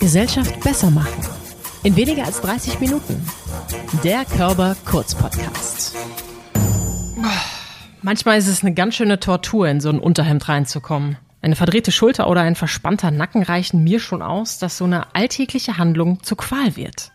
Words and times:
Gesellschaft 0.00 0.60
besser 0.60 0.90
machen. 0.90 1.20
In 1.82 1.96
weniger 1.96 2.24
als 2.24 2.40
30 2.40 2.80
Minuten. 2.80 3.24
Der 4.04 4.24
Körper 4.24 4.76
Kurz 4.84 5.14
Podcast. 5.14 5.96
Manchmal 8.02 8.38
ist 8.38 8.46
es 8.46 8.62
eine 8.62 8.72
ganz 8.72 8.94
schöne 8.94 9.18
Tortur, 9.18 9.68
in 9.68 9.80
so 9.80 9.88
ein 9.88 9.98
Unterhemd 9.98 10.48
reinzukommen. 10.48 11.16
Eine 11.42 11.56
verdrehte 11.56 11.92
Schulter 11.92 12.28
oder 12.28 12.42
ein 12.42 12.54
verspannter 12.54 13.10
Nacken 13.10 13.42
reichen 13.42 13.82
mir 13.82 14.00
schon 14.00 14.22
aus, 14.22 14.58
dass 14.58 14.78
so 14.78 14.84
eine 14.84 15.14
alltägliche 15.14 15.78
Handlung 15.78 16.22
zur 16.22 16.36
Qual 16.36 16.76
wird. 16.76 17.12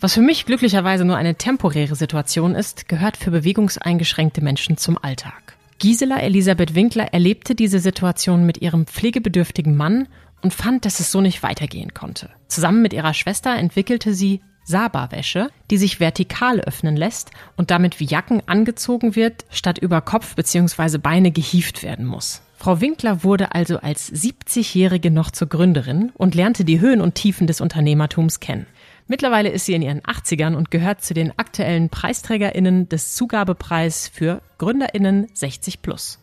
Was 0.00 0.14
für 0.14 0.22
mich 0.22 0.46
glücklicherweise 0.46 1.04
nur 1.04 1.16
eine 1.16 1.34
temporäre 1.34 1.94
Situation 1.94 2.54
ist, 2.54 2.88
gehört 2.88 3.16
für 3.16 3.30
bewegungseingeschränkte 3.30 4.40
Menschen 4.40 4.76
zum 4.76 4.96
Alltag. 4.96 5.56
Gisela 5.78 6.18
Elisabeth 6.20 6.74
Winkler 6.74 7.12
erlebte 7.12 7.54
diese 7.54 7.78
Situation 7.78 8.44
mit 8.44 8.58
ihrem 8.58 8.86
pflegebedürftigen 8.86 9.76
Mann 9.76 10.08
und 10.42 10.54
fand, 10.54 10.84
dass 10.84 11.00
es 11.00 11.10
so 11.10 11.20
nicht 11.20 11.42
weitergehen 11.42 11.94
konnte. 11.94 12.30
Zusammen 12.48 12.82
mit 12.82 12.92
ihrer 12.92 13.14
Schwester 13.14 13.56
entwickelte 13.56 14.14
sie 14.14 14.40
Saba-Wäsche, 14.64 15.50
die 15.70 15.78
sich 15.78 16.00
vertikal 16.00 16.60
öffnen 16.60 16.96
lässt 16.96 17.30
und 17.56 17.70
damit 17.70 17.98
wie 17.98 18.04
Jacken 18.04 18.42
angezogen 18.46 19.16
wird, 19.16 19.44
statt 19.50 19.78
über 19.78 20.00
Kopf 20.00 20.34
bzw. 20.36 20.98
Beine 20.98 21.30
gehieft 21.30 21.82
werden 21.82 22.06
muss. 22.06 22.42
Frau 22.56 22.80
Winkler 22.80 23.24
wurde 23.24 23.54
also 23.54 23.78
als 23.78 24.12
70-Jährige 24.12 25.10
noch 25.10 25.30
zur 25.30 25.48
Gründerin 25.48 26.12
und 26.14 26.34
lernte 26.34 26.64
die 26.64 26.78
Höhen 26.78 27.00
und 27.00 27.14
Tiefen 27.14 27.46
des 27.46 27.60
Unternehmertums 27.60 28.38
kennen. 28.38 28.66
Mittlerweile 29.08 29.48
ist 29.48 29.66
sie 29.66 29.72
in 29.72 29.82
ihren 29.82 30.02
80ern 30.02 30.54
und 30.54 30.70
gehört 30.70 31.02
zu 31.02 31.14
den 31.14 31.36
aktuellen 31.36 31.88
PreisträgerInnen 31.88 32.88
des 32.88 33.16
Zugabepreis 33.16 34.06
für 34.06 34.40
GründerInnen 34.58 35.26
60 35.34 35.82
plus. 35.82 36.19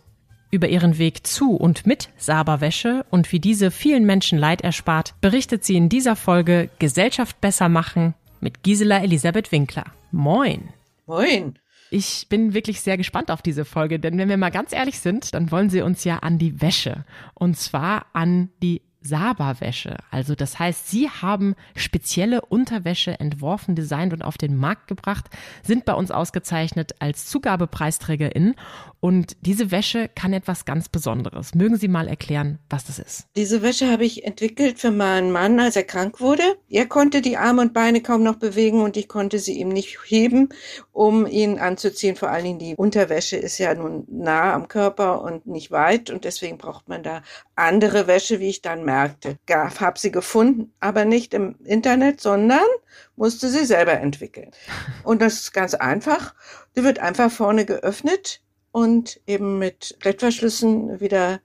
Über 0.49 0.69
ihren 0.69 0.97
Weg 0.97 1.27
zu 1.27 1.55
und 1.55 1.85
mit 1.85 2.09
Saberwäsche 2.17 3.05
und 3.09 3.31
wie 3.31 3.39
diese 3.39 3.69
vielen 3.69 4.05
Menschen 4.05 4.37
Leid 4.37 4.61
erspart, 4.61 5.13
berichtet 5.19 5.65
sie 5.65 5.75
in 5.75 5.89
dieser 5.89 6.15
Folge 6.15 6.69
Gesellschaft 6.79 7.41
besser 7.41 7.67
machen 7.67 8.13
mit 8.39 8.63
Gisela 8.63 9.03
Elisabeth 9.03 9.51
Winkler. 9.51 9.85
Moin. 10.11 10.69
Moin. 11.05 11.59
Ich 11.89 12.27
bin 12.29 12.53
wirklich 12.53 12.81
sehr 12.81 12.97
gespannt 12.97 13.31
auf 13.31 13.41
diese 13.41 13.65
Folge, 13.65 13.99
denn 13.99 14.17
wenn 14.17 14.29
wir 14.29 14.37
mal 14.37 14.49
ganz 14.49 14.73
ehrlich 14.73 14.99
sind, 14.99 15.33
dann 15.33 15.51
wollen 15.51 15.69
sie 15.69 15.81
uns 15.81 16.03
ja 16.03 16.17
an 16.19 16.37
die 16.37 16.61
Wäsche. 16.61 17.05
Und 17.33 17.57
zwar 17.57 18.07
an 18.13 18.49
die 18.61 18.81
Saba-Wäsche. 19.07 19.97
Also 20.11 20.35
das 20.35 20.59
heißt, 20.59 20.89
sie 20.89 21.09
haben 21.09 21.55
spezielle 21.75 22.41
Unterwäsche 22.41 23.19
entworfen, 23.19 23.75
designt 23.75 24.13
und 24.13 24.21
auf 24.21 24.37
den 24.37 24.55
Markt 24.55 24.87
gebracht, 24.87 25.29
sind 25.63 25.85
bei 25.85 25.93
uns 25.93 26.11
ausgezeichnet 26.11 26.95
als 26.99 27.25
Zugabepreisträgerin 27.25 28.55
und 28.99 29.37
diese 29.41 29.69
Wäsche 29.69 30.09
kann 30.13 30.33
etwas 30.33 30.65
ganz 30.65 30.89
Besonderes. 30.89 31.53
Mögen 31.53 31.77
Sie 31.77 31.87
mal 31.87 32.07
erklären, 32.07 32.57
was 32.69 32.85
das 32.85 32.97
ist? 32.97 33.27
Diese 33.35 33.61
Wäsche 33.61 33.91
habe 33.91 34.05
ich 34.05 34.25
entwickelt 34.25 34.79
für 34.79 34.89
meinen 34.89 35.31
Mann, 35.31 35.59
als 35.59 35.75
er 35.75 35.83
krank 35.83 36.19
wurde. 36.19 36.43
Er 36.67 36.87
konnte 36.87 37.21
die 37.21 37.37
Arme 37.37 37.61
und 37.61 37.73
Beine 37.73 38.01
kaum 38.01 38.23
noch 38.23 38.37
bewegen 38.37 38.81
und 38.81 38.97
ich 38.97 39.07
konnte 39.07 39.37
sie 39.37 39.59
ihm 39.59 39.69
nicht 39.69 39.99
heben, 40.07 40.49
um 40.93 41.27
ihn 41.27 41.59
anzuziehen. 41.59 42.15
Vor 42.15 42.29
allen 42.29 42.43
Dingen 42.43 42.59
die 42.59 42.75
Unterwäsche 42.75 43.37
ist 43.37 43.59
ja 43.59 43.75
nun 43.75 44.05
nah 44.09 44.53
am 44.53 44.67
Körper 44.67 45.21
und 45.21 45.45
nicht 45.45 45.69
weit 45.69 46.09
und 46.09 46.25
deswegen 46.25 46.57
braucht 46.57 46.89
man 46.89 47.03
da 47.03 47.21
andere 47.55 48.07
Wäsche, 48.07 48.39
wie 48.39 48.49
ich 48.49 48.61
dann 48.61 48.83
merkte. 48.97 49.37
Ich 49.47 49.81
habe 49.81 49.99
sie 49.99 50.11
gefunden, 50.11 50.73
aber 50.79 51.05
nicht 51.05 51.33
im 51.33 51.55
Internet, 51.63 52.19
sondern 52.19 52.67
musste 53.15 53.47
sie 53.49 53.65
selber 53.65 53.93
entwickeln. 53.93 54.51
Und 55.03 55.21
das 55.21 55.33
ist 55.35 55.53
ganz 55.53 55.73
einfach. 55.73 56.33
Die 56.75 56.83
wird 56.83 56.99
einfach 56.99 57.31
vorne 57.31 57.65
geöffnet 57.65 58.41
und 58.71 59.19
eben 59.27 59.59
mit 59.59 59.97
Klettverschlüssen 59.99 60.99
wieder 60.99 61.39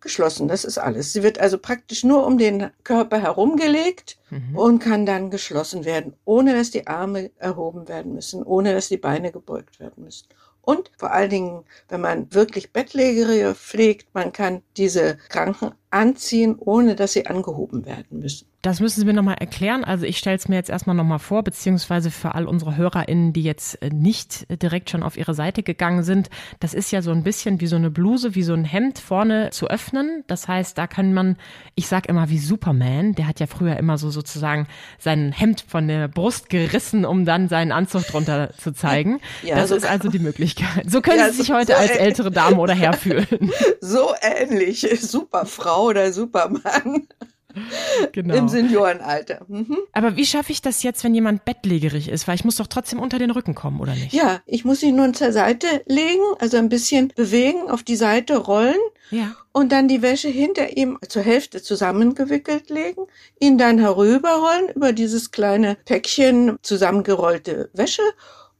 geschlossen. 0.00 0.48
Das 0.48 0.64
ist 0.64 0.78
alles. 0.78 1.12
Sie 1.12 1.22
wird 1.22 1.38
also 1.40 1.58
praktisch 1.58 2.04
nur 2.04 2.26
um 2.26 2.38
den 2.38 2.70
Körper 2.84 3.20
herumgelegt 3.20 4.18
mhm. 4.30 4.56
und 4.56 4.78
kann 4.78 5.06
dann 5.06 5.30
geschlossen 5.30 5.84
werden, 5.84 6.14
ohne 6.24 6.54
dass 6.54 6.70
die 6.70 6.86
Arme 6.86 7.30
erhoben 7.38 7.88
werden 7.88 8.14
müssen, 8.14 8.42
ohne 8.42 8.74
dass 8.74 8.88
die 8.88 8.96
Beine 8.98 9.32
gebeugt 9.32 9.80
werden 9.80 10.04
müssen. 10.04 10.28
Und 10.60 10.90
vor 10.98 11.12
allen 11.12 11.30
Dingen, 11.30 11.64
wenn 11.88 12.02
man 12.02 12.32
wirklich 12.34 12.72
Bettlägerige 12.72 13.54
pflegt, 13.54 14.14
man 14.14 14.32
kann 14.32 14.62
diese 14.76 15.16
Kranken 15.30 15.72
anziehen, 15.90 16.56
ohne 16.58 16.94
dass 16.94 17.12
sie 17.12 17.26
angehoben 17.26 17.86
werden 17.86 18.20
müssen. 18.20 18.46
Das 18.60 18.80
müssen 18.80 18.98
Sie 18.98 19.06
mir 19.06 19.12
nochmal 19.12 19.36
erklären. 19.38 19.84
Also 19.84 20.04
ich 20.04 20.18
stelle 20.18 20.34
es 20.34 20.48
mir 20.48 20.56
jetzt 20.56 20.68
erstmal 20.68 20.96
nochmal 20.96 21.20
vor, 21.20 21.44
beziehungsweise 21.44 22.10
für 22.10 22.34
all 22.34 22.44
unsere 22.44 22.76
HörerInnen, 22.76 23.32
die 23.32 23.44
jetzt 23.44 23.80
äh, 23.82 23.90
nicht 23.90 24.46
direkt 24.60 24.90
schon 24.90 25.04
auf 25.04 25.16
Ihre 25.16 25.32
Seite 25.32 25.62
gegangen 25.62 26.02
sind. 26.02 26.28
Das 26.58 26.74
ist 26.74 26.90
ja 26.90 27.00
so 27.00 27.12
ein 27.12 27.22
bisschen 27.22 27.60
wie 27.60 27.68
so 27.68 27.76
eine 27.76 27.88
Bluse, 27.88 28.34
wie 28.34 28.42
so 28.42 28.54
ein 28.54 28.64
Hemd 28.64 28.98
vorne 28.98 29.50
zu 29.50 29.68
öffnen. 29.68 30.24
Das 30.26 30.48
heißt, 30.48 30.76
da 30.76 30.88
kann 30.88 31.14
man, 31.14 31.36
ich 31.76 31.86
sag 31.86 32.08
immer 32.08 32.30
wie 32.30 32.38
Superman, 32.38 33.14
der 33.14 33.28
hat 33.28 33.38
ja 33.38 33.46
früher 33.46 33.76
immer 33.76 33.96
so 33.96 34.10
sozusagen 34.10 34.66
sein 34.98 35.30
Hemd 35.30 35.64
von 35.68 35.86
der 35.86 36.08
Brust 36.08 36.50
gerissen, 36.50 37.04
um 37.04 37.24
dann 37.24 37.48
seinen 37.48 37.70
Anzug 37.70 38.08
drunter 38.08 38.50
zu 38.58 38.72
zeigen. 38.72 39.20
Ja, 39.42 39.54
das 39.56 39.68
so 39.68 39.76
ist 39.76 39.86
also 39.86 40.08
die 40.08 40.18
Möglichkeit. 40.18 40.90
So 40.90 41.00
können 41.00 41.18
ja, 41.20 41.30
Sie 41.30 41.38
sich 41.38 41.46
so, 41.46 41.54
heute 41.54 41.72
so 41.72 41.78
als 41.78 41.90
ältere 41.90 42.30
Dame 42.30 42.56
oder 42.56 42.74
Herr 42.74 42.92
fühlen. 42.92 43.26
So 43.80 44.12
ähnlich. 44.20 44.86
Superfrau 45.00 45.77
oder 45.78 46.12
Supermann. 46.12 47.06
Genau. 48.12 48.34
Im 48.34 48.48
Seniorenalter. 48.48 49.40
Mhm. 49.48 49.78
Aber 49.92 50.16
wie 50.16 50.26
schaffe 50.26 50.52
ich 50.52 50.62
das 50.62 50.82
jetzt, 50.82 51.02
wenn 51.04 51.14
jemand 51.14 51.44
bettlägerig 51.44 52.08
ist? 52.08 52.28
Weil 52.28 52.36
ich 52.36 52.44
muss 52.44 52.56
doch 52.56 52.66
trotzdem 52.66 53.00
unter 53.00 53.18
den 53.18 53.30
Rücken 53.30 53.54
kommen, 53.54 53.80
oder 53.80 53.94
nicht? 53.94 54.12
Ja, 54.12 54.40
ich 54.46 54.64
muss 54.64 54.82
ihn 54.82 54.96
nun 54.96 55.14
zur 55.14 55.32
Seite 55.32 55.66
legen, 55.86 56.22
also 56.38 56.56
ein 56.56 56.68
bisschen 56.68 57.12
bewegen, 57.16 57.70
auf 57.70 57.82
die 57.82 57.96
Seite 57.96 58.36
rollen. 58.36 58.78
Ja. 59.10 59.34
Und 59.52 59.72
dann 59.72 59.88
die 59.88 60.02
Wäsche 60.02 60.28
hinter 60.28 60.76
ihm 60.76 60.98
zur 61.08 61.22
Hälfte 61.22 61.62
zusammengewickelt 61.62 62.70
legen, 62.70 63.06
ihn 63.40 63.58
dann 63.58 63.78
herüberrollen 63.78 64.68
über 64.74 64.92
dieses 64.92 65.30
kleine 65.30 65.76
Päckchen 65.84 66.58
zusammengerollte 66.62 67.70
Wäsche 67.72 68.02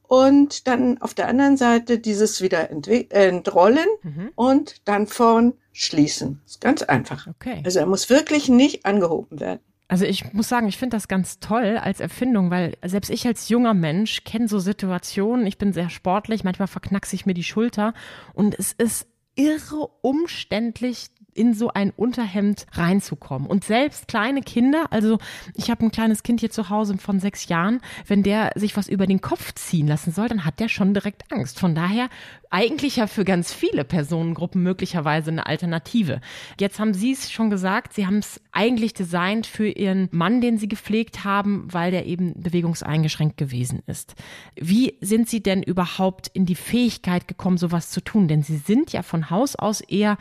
und 0.09 0.67
dann 0.67 0.99
auf 1.01 1.13
der 1.13 1.27
anderen 1.27 1.55
Seite 1.55 1.99
dieses 1.99 2.41
wieder 2.41 2.71
entrollen 2.71 3.85
mhm. 4.01 4.31
und 4.33 4.81
dann 4.85 5.05
vorn 5.05 5.53
schließen. 5.71 6.41
Ist 6.47 6.61
ganz 6.61 6.81
einfach. 6.81 7.27
Okay. 7.27 7.61
Also 7.63 7.77
er 7.77 7.85
muss 7.85 8.09
wirklich 8.09 8.49
nicht 8.49 8.87
angehoben 8.87 9.39
werden. 9.39 9.59
Also 9.87 10.05
ich 10.05 10.33
muss 10.33 10.49
sagen, 10.49 10.67
ich 10.67 10.79
finde 10.79 10.97
das 10.97 11.07
ganz 11.07 11.39
toll 11.39 11.77
als 11.77 11.99
Erfindung, 11.99 12.49
weil 12.49 12.75
selbst 12.83 13.11
ich 13.11 13.27
als 13.27 13.49
junger 13.49 13.75
Mensch 13.75 14.23
kenne 14.23 14.47
so 14.47 14.57
Situationen. 14.57 15.45
Ich 15.45 15.59
bin 15.59 15.73
sehr 15.73 15.91
sportlich, 15.91 16.43
manchmal 16.43 16.67
verknackse 16.67 17.15
ich 17.15 17.27
mir 17.27 17.35
die 17.35 17.43
Schulter 17.43 17.93
und 18.33 18.57
es 18.57 18.71
ist 18.71 19.05
irre 19.35 19.89
umständlich, 20.01 21.09
in 21.39 21.53
so 21.53 21.69
ein 21.69 21.91
Unterhemd 21.91 22.65
reinzukommen. 22.73 23.47
Und 23.47 23.63
selbst 23.63 24.09
kleine 24.09 24.41
Kinder, 24.41 24.87
also 24.91 25.19
ich 25.55 25.71
habe 25.71 25.85
ein 25.85 25.91
kleines 25.91 26.21
Kind 26.21 26.41
hier 26.41 26.51
zu 26.51 26.69
Hause 26.69 26.97
von 26.97 27.21
sechs 27.21 27.47
Jahren, 27.47 27.79
wenn 28.05 28.23
der 28.23 28.51
sich 28.55 28.75
was 28.75 28.89
über 28.89 29.07
den 29.07 29.21
Kopf 29.21 29.53
ziehen 29.55 29.87
lassen 29.87 30.11
soll, 30.11 30.27
dann 30.27 30.43
hat 30.43 30.59
der 30.59 30.67
schon 30.67 30.93
direkt 30.93 31.31
Angst. 31.31 31.57
Von 31.57 31.75
daher 31.75 32.09
eigentlich 32.49 32.97
ja 32.97 33.07
für 33.07 33.23
ganz 33.23 33.53
viele 33.53 33.85
Personengruppen 33.85 34.61
möglicherweise 34.61 35.31
eine 35.31 35.45
Alternative. 35.45 36.19
Jetzt 36.59 36.79
haben 36.79 36.93
Sie 36.93 37.11
es 37.11 37.31
schon 37.31 37.49
gesagt, 37.49 37.93
Sie 37.93 38.05
haben 38.05 38.17
es 38.17 38.41
eigentlich 38.51 38.93
designt 38.93 39.45
für 39.47 39.67
Ihren 39.67 40.09
Mann, 40.11 40.41
den 40.41 40.57
Sie 40.57 40.67
gepflegt 40.67 41.23
haben, 41.23 41.67
weil 41.71 41.91
der 41.91 42.05
eben 42.05 42.33
bewegungseingeschränkt 42.41 43.37
gewesen 43.37 43.81
ist. 43.85 44.15
Wie 44.55 44.97
sind 44.99 45.29
Sie 45.29 45.41
denn 45.41 45.63
überhaupt 45.63 46.27
in 46.27 46.45
die 46.45 46.55
Fähigkeit 46.55 47.27
gekommen, 47.27 47.57
sowas 47.57 47.91
zu 47.91 48.01
tun? 48.01 48.27
Denn 48.27 48.41
Sie 48.41 48.57
sind 48.57 48.91
ja 48.91 49.03
von 49.03 49.29
Haus 49.29 49.55
aus 49.55 49.81
eher 49.81 50.17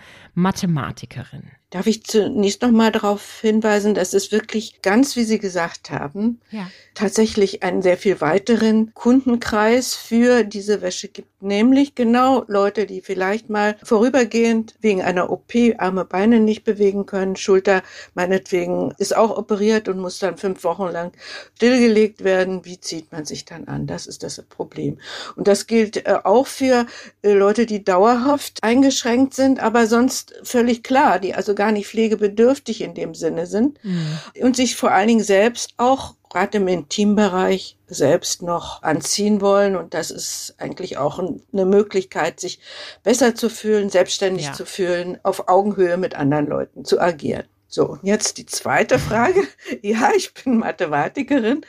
Mathematikerin. 1.08 1.57
Darf 1.70 1.86
ich 1.86 2.02
zunächst 2.02 2.62
noch 2.62 2.70
mal 2.70 2.90
darauf 2.90 3.40
hinweisen, 3.42 3.94
dass 3.94 4.14
es 4.14 4.32
wirklich 4.32 4.80
ganz, 4.80 5.16
wie 5.16 5.24
Sie 5.24 5.38
gesagt 5.38 5.90
haben, 5.90 6.40
ja. 6.50 6.66
tatsächlich 6.94 7.62
einen 7.62 7.82
sehr 7.82 7.98
viel 7.98 8.22
weiteren 8.22 8.94
Kundenkreis 8.94 9.94
für 9.94 10.44
diese 10.44 10.80
Wäsche 10.80 11.08
gibt, 11.08 11.42
nämlich 11.42 11.94
genau 11.94 12.44
Leute, 12.48 12.86
die 12.86 13.02
vielleicht 13.02 13.50
mal 13.50 13.76
vorübergehend 13.82 14.76
wegen 14.80 15.02
einer 15.02 15.30
OP 15.30 15.52
Arme, 15.76 16.06
Beine 16.06 16.40
nicht 16.40 16.64
bewegen 16.64 17.04
können, 17.04 17.36
Schulter 17.36 17.82
meinetwegen 18.14 18.94
ist 18.96 19.14
auch 19.14 19.36
operiert 19.36 19.90
und 19.90 19.98
muss 19.98 20.18
dann 20.18 20.38
fünf 20.38 20.64
Wochen 20.64 20.88
lang 20.88 21.12
stillgelegt 21.56 22.24
werden. 22.24 22.64
Wie 22.64 22.80
zieht 22.80 23.12
man 23.12 23.26
sich 23.26 23.44
dann 23.44 23.68
an? 23.68 23.86
Das 23.86 24.06
ist 24.06 24.22
das 24.22 24.42
Problem. 24.48 24.98
Und 25.36 25.48
das 25.48 25.66
gilt 25.66 26.06
äh, 26.06 26.16
auch 26.24 26.46
für 26.46 26.86
äh, 27.20 27.32
Leute, 27.32 27.66
die 27.66 27.84
dauerhaft 27.84 28.62
eingeschränkt 28.62 29.34
sind, 29.34 29.60
aber 29.60 29.86
sonst 29.86 30.34
völlig 30.42 30.82
klar, 30.82 31.18
die 31.18 31.34
also 31.34 31.57
gar 31.58 31.72
nicht 31.72 31.88
pflegebedürftig 31.88 32.80
in 32.80 32.94
dem 32.94 33.14
Sinne 33.14 33.46
sind 33.46 33.82
mhm. 33.84 34.18
und 34.40 34.56
sich 34.56 34.76
vor 34.76 34.92
allen 34.92 35.08
Dingen 35.08 35.24
selbst 35.24 35.74
auch 35.76 36.14
gerade 36.30 36.58
im 36.58 36.68
Intimbereich 36.68 37.76
selbst 37.86 38.42
noch 38.42 38.82
anziehen 38.82 39.40
wollen. 39.40 39.76
Und 39.76 39.92
das 39.92 40.10
ist 40.10 40.54
eigentlich 40.58 40.96
auch 40.98 41.18
eine 41.18 41.66
Möglichkeit, 41.66 42.40
sich 42.40 42.60
besser 43.02 43.34
zu 43.34 43.50
fühlen, 43.50 43.90
selbstständig 43.90 44.46
ja. 44.46 44.52
zu 44.52 44.64
fühlen, 44.64 45.18
auf 45.22 45.48
Augenhöhe 45.48 45.96
mit 45.96 46.14
anderen 46.14 46.46
Leuten 46.46 46.84
zu 46.84 47.00
agieren. 47.00 47.44
So, 47.66 47.98
jetzt 48.02 48.38
die 48.38 48.46
zweite 48.46 48.98
Frage. 49.10 49.42
Ja, 49.82 50.12
ich 50.16 50.32
bin 50.32 50.58
Mathematikerin, 50.58 51.62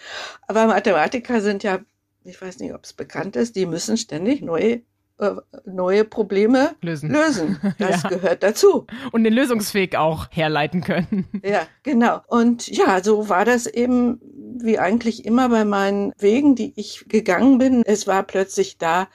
aber 0.47 0.67
Mathematiker 0.67 1.41
sind 1.41 1.63
ja, 1.63 1.79
ich 2.23 2.41
weiß 2.41 2.59
nicht, 2.59 2.73
ob 2.73 2.83
es 2.83 2.93
bekannt 2.93 3.35
ist, 3.35 3.55
die 3.55 3.65
müssen 3.65 3.97
ständig 3.97 4.41
neue 4.41 4.81
äh, 5.19 5.35
neue 5.65 6.05
Probleme 6.05 6.75
lösen. 6.81 7.11
lösen. 7.11 7.59
Das 7.77 8.03
ja. 8.03 8.09
gehört 8.09 8.43
dazu. 8.43 8.87
Und 9.11 9.23
den 9.23 9.33
Lösungsweg 9.33 9.95
auch 9.95 10.27
herleiten 10.31 10.81
können. 10.81 11.27
Ja, 11.43 11.67
genau. 11.83 12.21
Und 12.27 12.67
ja, 12.67 13.03
so 13.03 13.29
war 13.29 13.45
das 13.45 13.67
eben 13.67 14.19
wie 14.61 14.79
eigentlich 14.79 15.25
immer 15.25 15.49
bei 15.49 15.65
meinen 15.65 16.13
Wegen, 16.17 16.55
die 16.55 16.73
ich 16.75 17.05
gegangen 17.07 17.57
bin. 17.57 17.83
Es 17.85 18.07
war 18.07 18.23
plötzlich 18.23 18.77
da, 18.77 19.07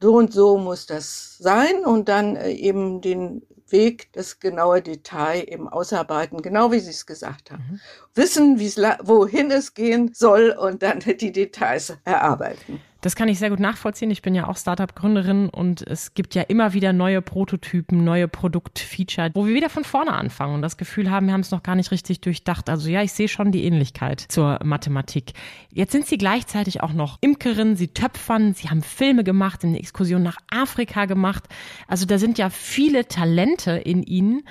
so 0.00 0.14
und 0.14 0.32
so 0.32 0.58
muss 0.58 0.86
das 0.86 1.38
sein 1.38 1.84
und 1.84 2.08
dann 2.08 2.36
äh, 2.36 2.50
eben 2.50 3.00
den 3.00 3.42
Weg, 3.68 4.12
das 4.12 4.38
genaue 4.38 4.80
Detail 4.80 5.44
eben 5.48 5.68
ausarbeiten, 5.68 6.40
genau 6.40 6.70
wie 6.70 6.78
Sie 6.78 6.90
es 6.90 7.06
gesagt 7.06 7.50
haben. 7.50 7.64
Mhm. 7.68 7.80
Wissen, 8.14 8.60
wohin 8.60 9.50
es 9.50 9.74
gehen 9.74 10.12
soll 10.14 10.50
und 10.50 10.82
dann 10.82 11.00
die 11.20 11.32
Details 11.32 11.94
erarbeiten. 12.04 12.80
Das 13.00 13.14
kann 13.14 13.28
ich 13.28 13.38
sehr 13.38 13.50
gut 13.50 13.60
nachvollziehen. 13.60 14.10
Ich 14.10 14.22
bin 14.22 14.34
ja 14.34 14.48
auch 14.48 14.56
Startup-Gründerin 14.56 15.48
und 15.48 15.82
es 15.82 16.14
gibt 16.14 16.34
ja 16.34 16.42
immer 16.42 16.72
wieder 16.72 16.92
neue 16.92 17.22
Prototypen, 17.22 18.04
neue 18.04 18.26
Produktfeature, 18.26 19.30
wo 19.34 19.46
wir 19.46 19.54
wieder 19.54 19.70
von 19.70 19.84
vorne 19.84 20.12
anfangen 20.12 20.54
und 20.54 20.62
das 20.62 20.76
Gefühl 20.76 21.10
haben, 21.10 21.26
wir 21.26 21.34
haben 21.34 21.40
es 21.40 21.50
noch 21.50 21.62
gar 21.62 21.76
nicht 21.76 21.90
richtig 21.90 22.20
durchdacht. 22.20 22.68
Also 22.70 22.88
ja, 22.88 23.02
ich 23.02 23.12
sehe 23.12 23.28
schon 23.28 23.52
die 23.52 23.64
Ähnlichkeit 23.64 24.20
zur 24.20 24.58
Mathematik. 24.64 25.34
Jetzt 25.70 25.92
sind 25.92 26.06
Sie 26.06 26.18
gleichzeitig 26.18 26.82
auch 26.82 26.92
noch 26.92 27.18
Imkerin, 27.20 27.76
Sie 27.76 27.88
töpfern, 27.88 28.54
Sie 28.54 28.70
haben 28.70 28.82
Filme 28.82 29.24
gemacht, 29.24 29.64
eine 29.64 29.78
Exkursion 29.78 30.22
nach 30.22 30.38
Afrika 30.50 31.04
gemacht. 31.04 31.44
Also 31.86 32.06
da 32.06 32.18
sind 32.18 32.38
ja 32.38 32.50
viele 32.50 33.06
Talente 33.06 33.72
in 33.72 34.02
Ihnen 34.02 34.42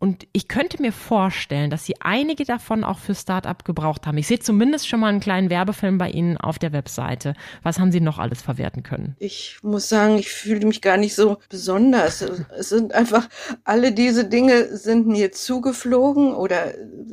und 0.00 0.26
ich 0.32 0.48
könnte 0.48 0.80
mir 0.80 0.92
vorstellen, 0.92 1.68
dass 1.68 1.84
Sie 1.84 2.00
einige 2.00 2.44
davon 2.44 2.84
auch 2.84 2.98
für 2.98 3.14
Startup 3.14 3.62
gebraucht 3.66 4.06
haben. 4.06 4.16
Ich 4.16 4.28
sehe 4.28 4.38
zumindest 4.38 4.88
schon 4.88 4.98
mal 4.98 5.08
einen 5.08 5.20
kleinen 5.20 5.50
Werbefilm 5.50 5.98
bei 5.98 6.08
Ihnen 6.08 6.38
auf 6.38 6.58
der 6.58 6.72
Webseite. 6.72 7.34
Was 7.62 7.78
haben 7.78 7.92
Sie 7.92 8.00
noch 8.00 8.18
alles 8.18 8.40
verwerten 8.40 8.82
können? 8.82 9.14
Ich 9.18 9.58
muss 9.60 9.90
sagen, 9.90 10.16
ich 10.18 10.30
fühle 10.30 10.66
mich 10.66 10.80
gar 10.80 10.96
nicht 10.96 11.14
so 11.14 11.36
besonders. 11.50 12.22
es 12.22 12.70
sind 12.70 12.94
einfach, 12.94 13.28
alle 13.64 13.92
diese 13.92 14.24
Dinge 14.24 14.74
sind 14.74 15.06
mir 15.06 15.32
zugeflogen 15.32 16.32
oder 16.32 16.72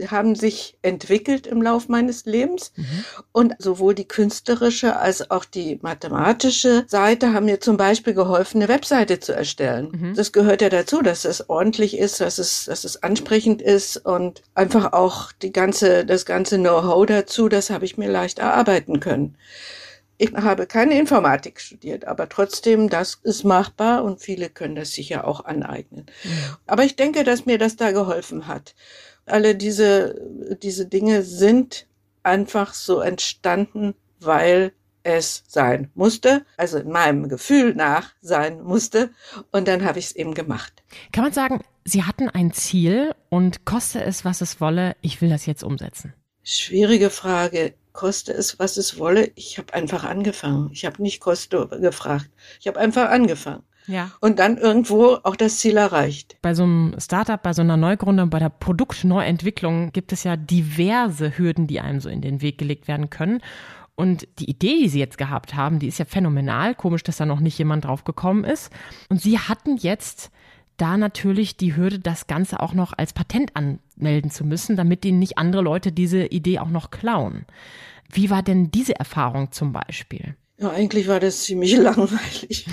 haben 0.09 0.35
sich 0.35 0.77
entwickelt 0.81 1.45
im 1.45 1.61
Lauf 1.61 1.89
meines 1.89 2.23
Lebens. 2.23 2.71
Mhm. 2.77 2.85
Und 3.33 3.55
sowohl 3.59 3.95
die 3.95 4.07
künstlerische 4.07 4.95
als 4.95 5.29
auch 5.29 5.43
die 5.43 5.77
mathematische 5.81 6.85
Seite 6.87 7.33
haben 7.33 7.47
mir 7.47 7.59
zum 7.59 7.75
Beispiel 7.75 8.13
geholfen, 8.13 8.61
eine 8.61 8.69
Webseite 8.69 9.19
zu 9.19 9.35
erstellen. 9.35 9.89
Mhm. 9.91 10.13
Das 10.15 10.31
gehört 10.31 10.61
ja 10.61 10.69
dazu, 10.69 11.01
dass 11.01 11.25
es 11.25 11.49
ordentlich 11.49 11.97
ist, 11.97 12.21
dass 12.21 12.39
es 12.39 12.76
dass 12.77 12.83
es 12.83 13.01
ansprechend 13.01 13.59
ist 13.59 13.97
und 13.97 14.43
einfach 14.53 14.93
auch 14.93 15.31
die 15.31 15.51
ganze, 15.51 16.05
das 16.05 16.27
ganze 16.27 16.59
Know-how 16.59 17.07
dazu, 17.07 17.49
das 17.49 17.71
habe 17.71 17.85
ich 17.85 17.97
mir 17.97 18.07
leicht 18.07 18.37
erarbeiten 18.37 18.99
können. 18.99 19.35
Ich 20.19 20.31
habe 20.33 20.67
keine 20.67 20.99
Informatik 20.99 21.59
studiert, 21.59 22.05
aber 22.05 22.29
trotzdem, 22.29 22.89
das 22.89 23.19
ist 23.23 23.43
machbar 23.43 24.03
und 24.03 24.21
viele 24.21 24.49
können 24.49 24.75
das 24.75 24.91
sicher 24.91 25.27
auch 25.27 25.45
aneignen. 25.45 26.05
Aber 26.67 26.83
ich 26.83 26.95
denke, 26.95 27.23
dass 27.23 27.47
mir 27.47 27.57
das 27.57 27.77
da 27.77 27.91
geholfen 27.91 28.45
hat. 28.47 28.75
Alle 29.25 29.55
diese, 29.55 30.21
diese 30.61 30.85
Dinge 30.85 31.23
sind 31.23 31.87
einfach 32.21 32.75
so 32.75 32.99
entstanden, 32.99 33.95
weil 34.19 34.71
es 35.07 35.43
sein 35.47 35.89
musste, 35.95 36.45
also 36.57 36.77
in 36.77 36.89
meinem 36.89 37.29
Gefühl 37.29 37.73
nach 37.73 38.11
sein 38.21 38.61
musste. 38.61 39.09
Und 39.51 39.67
dann 39.67 39.85
habe 39.85 39.99
ich 39.99 40.05
es 40.05 40.15
eben 40.15 40.33
gemacht. 40.33 40.83
Kann 41.11 41.23
man 41.23 41.33
sagen, 41.33 41.61
Sie 41.85 42.03
hatten 42.03 42.29
ein 42.29 42.51
Ziel 42.51 43.15
und 43.29 43.63
koste 43.63 44.03
es, 44.03 44.25
was 44.25 44.41
es 44.41 44.59
wolle, 44.59 44.97
ich 45.01 45.21
will 45.21 45.29
das 45.29 45.45
jetzt 45.45 45.63
umsetzen? 45.63 46.13
Schwierige 46.43 47.09
Frage. 47.09 47.73
Koste 47.93 48.33
es, 48.33 48.59
was 48.59 48.77
es 48.77 48.99
wolle. 48.99 49.31
Ich 49.35 49.57
habe 49.57 49.73
einfach 49.73 50.03
angefangen. 50.03 50.69
Ich 50.71 50.85
habe 50.85 51.01
nicht 51.01 51.19
Koste 51.19 51.67
gefragt. 51.81 52.29
Ich 52.59 52.67
habe 52.67 52.77
einfach 52.77 53.09
angefangen. 53.09 53.63
Ja. 53.87 54.11
Und 54.19 54.39
dann 54.39 54.57
irgendwo 54.57 55.17
auch 55.23 55.35
das 55.35 55.59
Ziel 55.59 55.77
erreicht. 55.77 56.37
Bei 56.41 56.53
so 56.53 56.63
einem 56.63 56.95
Startup, 56.99 57.41
bei 57.41 57.53
so 57.53 57.61
einer 57.61 57.77
Neugründung, 57.77 58.29
bei 58.29 58.39
der 58.39 58.49
Produktneuentwicklung 58.49 59.93
gibt 59.93 60.11
es 60.11 60.25
ja 60.25 60.35
diverse 60.35 61.37
Hürden, 61.37 61.67
die 61.67 61.79
einem 61.79 62.01
so 62.01 62.09
in 62.09 62.21
den 62.21 62.41
Weg 62.41 62.57
gelegt 62.57 62.87
werden 62.89 63.09
können. 63.09 63.41
Und 63.99 64.27
die 64.37 64.49
Idee, 64.49 64.83
die 64.83 64.89
sie 64.89 64.99
jetzt 64.99 65.17
gehabt 65.17 65.55
haben, 65.55 65.79
die 65.79 65.87
ist 65.87 65.97
ja 65.97 66.05
phänomenal. 66.05 66.75
Komisch, 66.75 67.01
dass 67.01 67.17
da 67.17 67.25
noch 67.25 67.39
nicht 67.39 67.57
jemand 67.57 67.85
drauf 67.85 68.03
gekommen 68.03 68.43
ist. 68.43 68.71
Und 69.09 69.21
sie 69.21 69.39
hatten 69.39 69.75
jetzt 69.75 70.31
da 70.77 70.97
natürlich 70.97 71.57
die 71.57 71.75
Hürde, 71.75 71.97
das 71.97 72.27
Ganze 72.27 72.59
auch 72.59 72.73
noch 72.73 72.93
als 72.95 73.11
Patent 73.11 73.55
anmelden 73.55 74.29
zu 74.29 74.45
müssen, 74.45 74.75
damit 74.75 75.03
ihnen 75.03 75.17
nicht 75.17 75.39
andere 75.39 75.63
Leute 75.63 75.91
diese 75.91 76.27
Idee 76.27 76.59
auch 76.59 76.69
noch 76.69 76.91
klauen. 76.91 77.45
Wie 78.11 78.29
war 78.29 78.43
denn 78.43 78.69
diese 78.69 78.97
Erfahrung 78.97 79.51
zum 79.51 79.73
Beispiel? 79.73 80.35
Ja, 80.59 80.71
eigentlich 80.71 81.07
war 81.07 81.19
das 81.19 81.43
ziemlich 81.43 81.75
langweilig. 81.77 82.65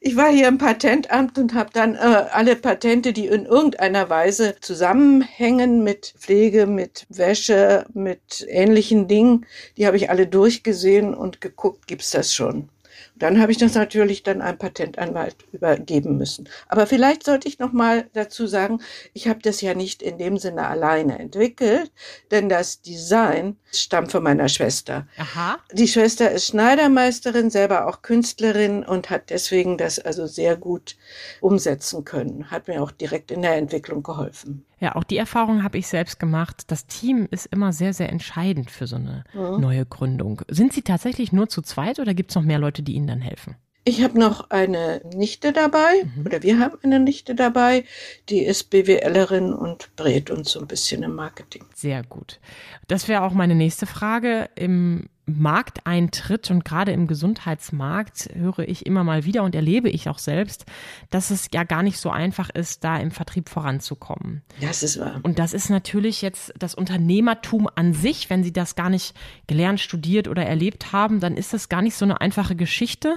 ich 0.00 0.16
war 0.16 0.30
hier 0.30 0.48
im 0.48 0.56
Patentamt 0.56 1.36
und 1.36 1.52
habe 1.52 1.68
dann 1.74 1.94
äh, 1.94 1.98
alle 1.98 2.56
Patente, 2.56 3.12
die 3.12 3.26
in 3.26 3.44
irgendeiner 3.44 4.08
Weise 4.08 4.56
zusammenhängen 4.60 5.84
mit 5.84 6.14
Pflege, 6.18 6.66
mit 6.66 7.06
Wäsche, 7.10 7.84
mit 7.92 8.46
ähnlichen 8.48 9.08
Dingen, 9.08 9.44
die 9.76 9.86
habe 9.86 9.98
ich 9.98 10.08
alle 10.08 10.26
durchgesehen 10.26 11.14
und 11.14 11.42
geguckt, 11.42 11.86
gibt's 11.86 12.12
das 12.12 12.34
schon. 12.34 12.70
Dann 13.16 13.40
habe 13.40 13.52
ich 13.52 13.58
das 13.58 13.74
natürlich 13.74 14.24
dann 14.24 14.42
einem 14.42 14.58
Patentanwalt 14.58 15.36
übergeben 15.52 16.18
müssen. 16.18 16.48
Aber 16.68 16.86
vielleicht 16.86 17.24
sollte 17.24 17.46
ich 17.46 17.60
noch 17.60 17.72
mal 17.72 18.06
dazu 18.12 18.46
sagen, 18.46 18.80
ich 19.12 19.28
habe 19.28 19.38
das 19.40 19.60
ja 19.60 19.74
nicht 19.74 20.02
in 20.02 20.18
dem 20.18 20.36
Sinne 20.36 20.66
alleine 20.66 21.18
entwickelt, 21.18 21.92
denn 22.32 22.48
das 22.48 22.80
Design 22.80 23.56
stammt 23.72 24.10
von 24.10 24.22
meiner 24.22 24.48
Schwester. 24.48 25.06
Aha. 25.16 25.58
Die 25.72 25.86
Schwester 25.86 26.30
ist 26.32 26.48
Schneidermeisterin, 26.48 27.50
selber 27.50 27.86
auch 27.86 28.02
Künstlerin 28.02 28.84
und 28.84 29.10
hat 29.10 29.30
deswegen 29.30 29.78
das 29.78 29.98
also 30.00 30.26
sehr 30.26 30.56
gut 30.56 30.96
umsetzen 31.40 32.04
können. 32.04 32.50
Hat 32.50 32.66
mir 32.66 32.82
auch 32.82 32.90
direkt 32.90 33.30
in 33.30 33.42
der 33.42 33.54
Entwicklung 33.56 34.02
geholfen. 34.02 34.64
Ja, 34.80 34.96
auch 34.96 35.04
die 35.04 35.16
Erfahrung 35.16 35.62
habe 35.62 35.78
ich 35.78 35.86
selbst 35.86 36.18
gemacht. 36.18 36.64
Das 36.68 36.86
Team 36.86 37.28
ist 37.30 37.46
immer 37.46 37.72
sehr, 37.72 37.94
sehr 37.94 38.10
entscheidend 38.10 38.70
für 38.70 38.86
so 38.86 38.96
eine 38.96 39.24
mhm. 39.32 39.60
neue 39.60 39.86
Gründung. 39.86 40.42
Sind 40.48 40.72
Sie 40.72 40.82
tatsächlich 40.82 41.32
nur 41.32 41.48
zu 41.48 41.62
zweit 41.62 41.98
oder 41.98 42.14
gibt 42.14 42.30
es 42.30 42.36
noch 42.36 42.42
mehr 42.42 42.58
Leute, 42.58 42.82
die 42.82 42.94
Ihnen 42.94 43.06
dann 43.06 43.20
helfen? 43.20 43.56
Ich 43.86 44.02
habe 44.02 44.18
noch 44.18 44.48
eine 44.48 45.02
Nichte 45.14 45.52
dabei, 45.52 45.92
mhm. 46.16 46.24
oder 46.24 46.42
wir 46.42 46.58
haben 46.58 46.78
eine 46.82 47.00
Nichte 47.00 47.34
dabei, 47.34 47.84
die 48.30 48.40
ist 48.40 48.70
BWLerin 48.70 49.52
und 49.52 49.94
brät 49.96 50.30
uns 50.30 50.52
so 50.52 50.60
ein 50.60 50.66
bisschen 50.66 51.02
im 51.02 51.14
Marketing. 51.14 51.66
Sehr 51.74 52.02
gut. 52.02 52.40
Das 52.88 53.08
wäre 53.08 53.22
auch 53.22 53.32
meine 53.32 53.54
nächste 53.54 53.84
Frage. 53.84 54.48
Im 54.54 55.10
Markteintritt 55.26 56.50
und 56.50 56.64
gerade 56.64 56.92
im 56.92 57.06
Gesundheitsmarkt 57.06 58.30
höre 58.34 58.60
ich 58.60 58.84
immer 58.86 59.04
mal 59.04 59.24
wieder 59.24 59.42
und 59.42 59.54
erlebe 59.54 59.88
ich 59.88 60.08
auch 60.08 60.18
selbst, 60.18 60.66
dass 61.10 61.30
es 61.30 61.48
ja 61.52 61.64
gar 61.64 61.82
nicht 61.82 61.98
so 61.98 62.10
einfach 62.10 62.50
ist, 62.50 62.84
da 62.84 62.98
im 62.98 63.10
Vertrieb 63.10 63.48
voranzukommen. 63.48 64.42
Das 64.60 64.82
ist 64.82 65.00
wahr. 65.00 65.20
Und 65.22 65.38
das 65.38 65.54
ist 65.54 65.70
natürlich 65.70 66.20
jetzt 66.22 66.52
das 66.58 66.74
Unternehmertum 66.74 67.68
an 67.74 67.94
sich. 67.94 68.28
Wenn 68.28 68.44
Sie 68.44 68.52
das 68.52 68.74
gar 68.74 68.90
nicht 68.90 69.14
gelernt, 69.46 69.80
studiert 69.80 70.28
oder 70.28 70.44
erlebt 70.44 70.92
haben, 70.92 71.20
dann 71.20 71.36
ist 71.36 71.54
das 71.54 71.68
gar 71.68 71.80
nicht 71.80 71.94
so 71.94 72.04
eine 72.04 72.20
einfache 72.20 72.54
Geschichte. 72.56 73.14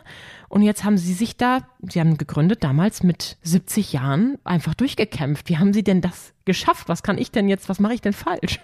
Und 0.48 0.62
jetzt 0.62 0.84
haben 0.84 0.98
Sie 0.98 1.14
sich 1.14 1.36
da, 1.36 1.68
Sie 1.82 2.00
haben 2.00 2.18
gegründet 2.18 2.64
damals 2.64 3.04
mit 3.04 3.38
70 3.44 3.94
Jahren, 3.94 4.38
einfach 4.46 4.74
durchgekämpft. 4.74 5.50
Wie 5.50 5.58
haben 5.58 5.74
Sie 5.74 5.84
denn 5.84 6.02
das 6.02 6.34
geschafft? 6.48 6.90
Was 6.90 7.04
kann 7.04 7.20
ich 7.20 7.30
denn 7.30 7.48
jetzt, 7.48 7.70
was 7.70 7.78
mache 7.78 7.94
ich 7.94 8.02
denn 8.02 8.14
falsch? 8.14 8.60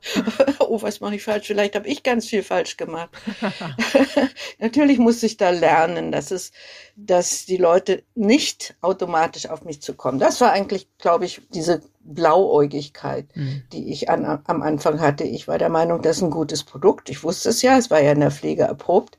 oh, 0.60 0.80
was 0.80 1.00
mache 1.00 1.16
ich 1.16 1.22
falsch? 1.22 1.48
Vielleicht 1.48 1.74
habe 1.74 1.86
ich 1.86 2.02
ganz 2.02 2.26
viel 2.26 2.42
falsch 2.42 2.78
gemacht. 2.78 3.10
Natürlich 4.58 4.98
muss 4.98 5.22
ich 5.22 5.36
da 5.36 5.50
lernen, 5.50 6.12
dass 6.12 6.30
es, 6.30 6.52
dass 6.96 7.44
die 7.44 7.58
Leute 7.58 8.04
nicht 8.14 8.76
automatisch 8.80 9.50
auf 9.50 9.64
mich 9.64 9.82
zukommen. 9.82 10.18
Das 10.18 10.40
war 10.40 10.52
eigentlich, 10.52 10.88
glaube 10.96 11.26
ich, 11.26 11.42
diese 11.50 11.82
Blauäugigkeit, 12.00 13.26
mhm. 13.34 13.64
die 13.72 13.92
ich 13.92 14.08
an, 14.08 14.42
am 14.44 14.62
Anfang 14.62 15.00
hatte. 15.00 15.24
Ich 15.24 15.48
war 15.48 15.58
der 15.58 15.70
Meinung, 15.70 16.00
das 16.00 16.18
ist 16.18 16.22
ein 16.22 16.30
gutes 16.30 16.62
Produkt. 16.62 17.10
Ich 17.10 17.24
wusste 17.24 17.50
es 17.50 17.60
ja, 17.60 17.76
es 17.76 17.90
war 17.90 18.00
ja 18.00 18.12
in 18.12 18.20
der 18.20 18.30
Pflege 18.30 18.62
erprobt. 18.62 19.18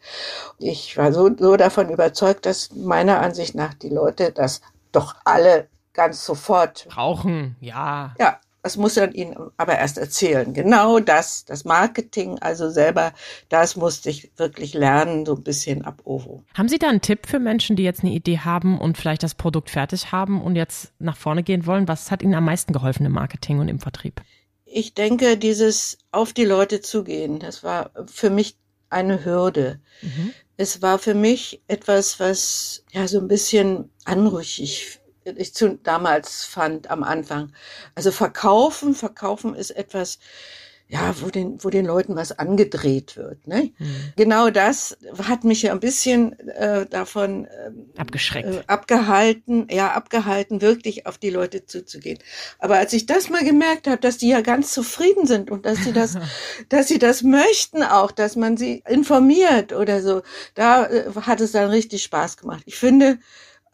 Ich 0.57 0.97
war 0.97 1.11
so, 1.11 1.29
so 1.37 1.57
davon 1.57 1.89
überzeugt, 1.89 2.45
dass 2.45 2.73
meiner 2.73 3.19
Ansicht 3.19 3.53
nach 3.53 3.73
die 3.73 3.89
Leute 3.89 4.31
das 4.31 4.61
doch 4.91 5.15
alle 5.25 5.67
ganz 5.95 6.23
sofort 6.23 6.85
brauchen. 6.89 7.55
Ja. 7.59 8.13
Ja, 8.19 8.39
das 8.65 8.77
muss 8.77 8.97
er 8.97 9.13
ihnen 9.13 9.35
aber 9.57 9.77
erst 9.77 9.99
erzählen. 9.99 10.51
Genau 10.51 10.99
das, 10.99 11.45
das 11.45 11.65
Marketing, 11.65 12.39
also 12.39 12.69
selber, 12.71 13.13
das 13.47 13.75
musste 13.75 14.09
ich 14.09 14.31
wirklich 14.37 14.73
lernen, 14.73 15.23
so 15.25 15.35
ein 15.35 15.43
bisschen 15.43 15.85
ab 15.85 16.01
Ovo. 16.03 16.43
Haben 16.55 16.67
Sie 16.67 16.79
da 16.79 16.89
einen 16.89 17.01
Tipp 17.01 17.27
für 17.27 17.37
Menschen, 17.37 17.75
die 17.75 17.83
jetzt 17.83 18.03
eine 18.03 18.11
Idee 18.11 18.39
haben 18.39 18.79
und 18.79 18.97
vielleicht 18.97 19.21
das 19.21 19.35
Produkt 19.35 19.69
fertig 19.69 20.11
haben 20.11 20.41
und 20.41 20.55
jetzt 20.55 20.93
nach 20.97 21.15
vorne 21.15 21.43
gehen 21.43 21.67
wollen? 21.67 21.87
Was 21.87 22.09
hat 22.09 22.23
Ihnen 22.23 22.33
am 22.33 22.45
meisten 22.45 22.73
geholfen 22.73 23.05
im 23.05 23.11
Marketing 23.11 23.59
und 23.59 23.69
im 23.69 23.79
Vertrieb? 23.79 24.21
Ich 24.65 24.95
denke, 24.95 25.37
dieses 25.37 25.99
auf 26.11 26.33
die 26.33 26.45
Leute 26.45 26.81
zugehen, 26.81 27.37
das 27.37 27.63
war 27.63 27.91
für 28.07 28.31
mich 28.31 28.57
eine 28.89 29.23
Hürde. 29.25 29.79
Mhm. 30.01 30.33
Es 30.57 30.81
war 30.81 30.97
für 30.97 31.13
mich 31.13 31.61
etwas, 31.67 32.19
was 32.19 32.83
ja 32.91 33.07
so 33.07 33.19
ein 33.19 33.27
bisschen 33.27 33.91
anrüchig 34.05 35.01
ich 35.25 35.53
zu, 35.53 35.77
damals 35.83 36.43
fand 36.43 36.89
am 36.89 37.03
Anfang. 37.03 37.51
Also 37.95 38.11
verkaufen, 38.11 38.93
verkaufen 38.95 39.55
ist 39.55 39.71
etwas, 39.71 40.19
ja, 40.87 41.15
wo 41.19 41.29
den, 41.29 41.63
wo 41.63 41.71
den 41.71 41.85
Leuten 41.85 42.15
was 42.15 42.37
angedreht 42.37 43.17
wird. 43.17 43.47
Ne? 43.47 43.71
Mhm. 43.79 44.13
Genau 44.17 44.51
das 44.51 44.95
hat 45.17 45.43
mich 45.43 45.63
ja 45.63 45.71
ein 45.71 45.79
bisschen 45.79 46.37
äh, 46.49 46.85
davon 46.85 47.47
ähm, 47.65 47.89
abgeschreckt, 47.97 48.47
äh, 48.47 48.63
abgehalten, 48.67 49.67
ja, 49.71 49.93
abgehalten, 49.93 50.61
wirklich 50.61 51.07
auf 51.07 51.17
die 51.17 51.31
Leute 51.31 51.65
zuzugehen. 51.65 52.19
Aber 52.59 52.77
als 52.77 52.93
ich 52.93 53.07
das 53.07 53.29
mal 53.29 53.43
gemerkt 53.43 53.87
habe, 53.87 53.97
dass 53.97 54.19
die 54.19 54.29
ja 54.29 54.41
ganz 54.41 54.73
zufrieden 54.73 55.25
sind 55.25 55.49
und 55.49 55.65
dass 55.65 55.79
sie 55.79 55.91
das, 55.91 56.17
dass 56.69 56.87
sie 56.87 56.99
das 56.99 57.23
möchten 57.23 57.81
auch, 57.81 58.11
dass 58.11 58.35
man 58.35 58.55
sie 58.55 58.83
informiert 58.87 59.73
oder 59.73 60.03
so, 60.03 60.21
da 60.53 60.85
äh, 60.85 61.05
hat 61.21 61.41
es 61.41 61.51
dann 61.51 61.71
richtig 61.71 62.03
Spaß 62.03 62.37
gemacht. 62.37 62.61
Ich 62.67 62.75
finde, 62.75 63.17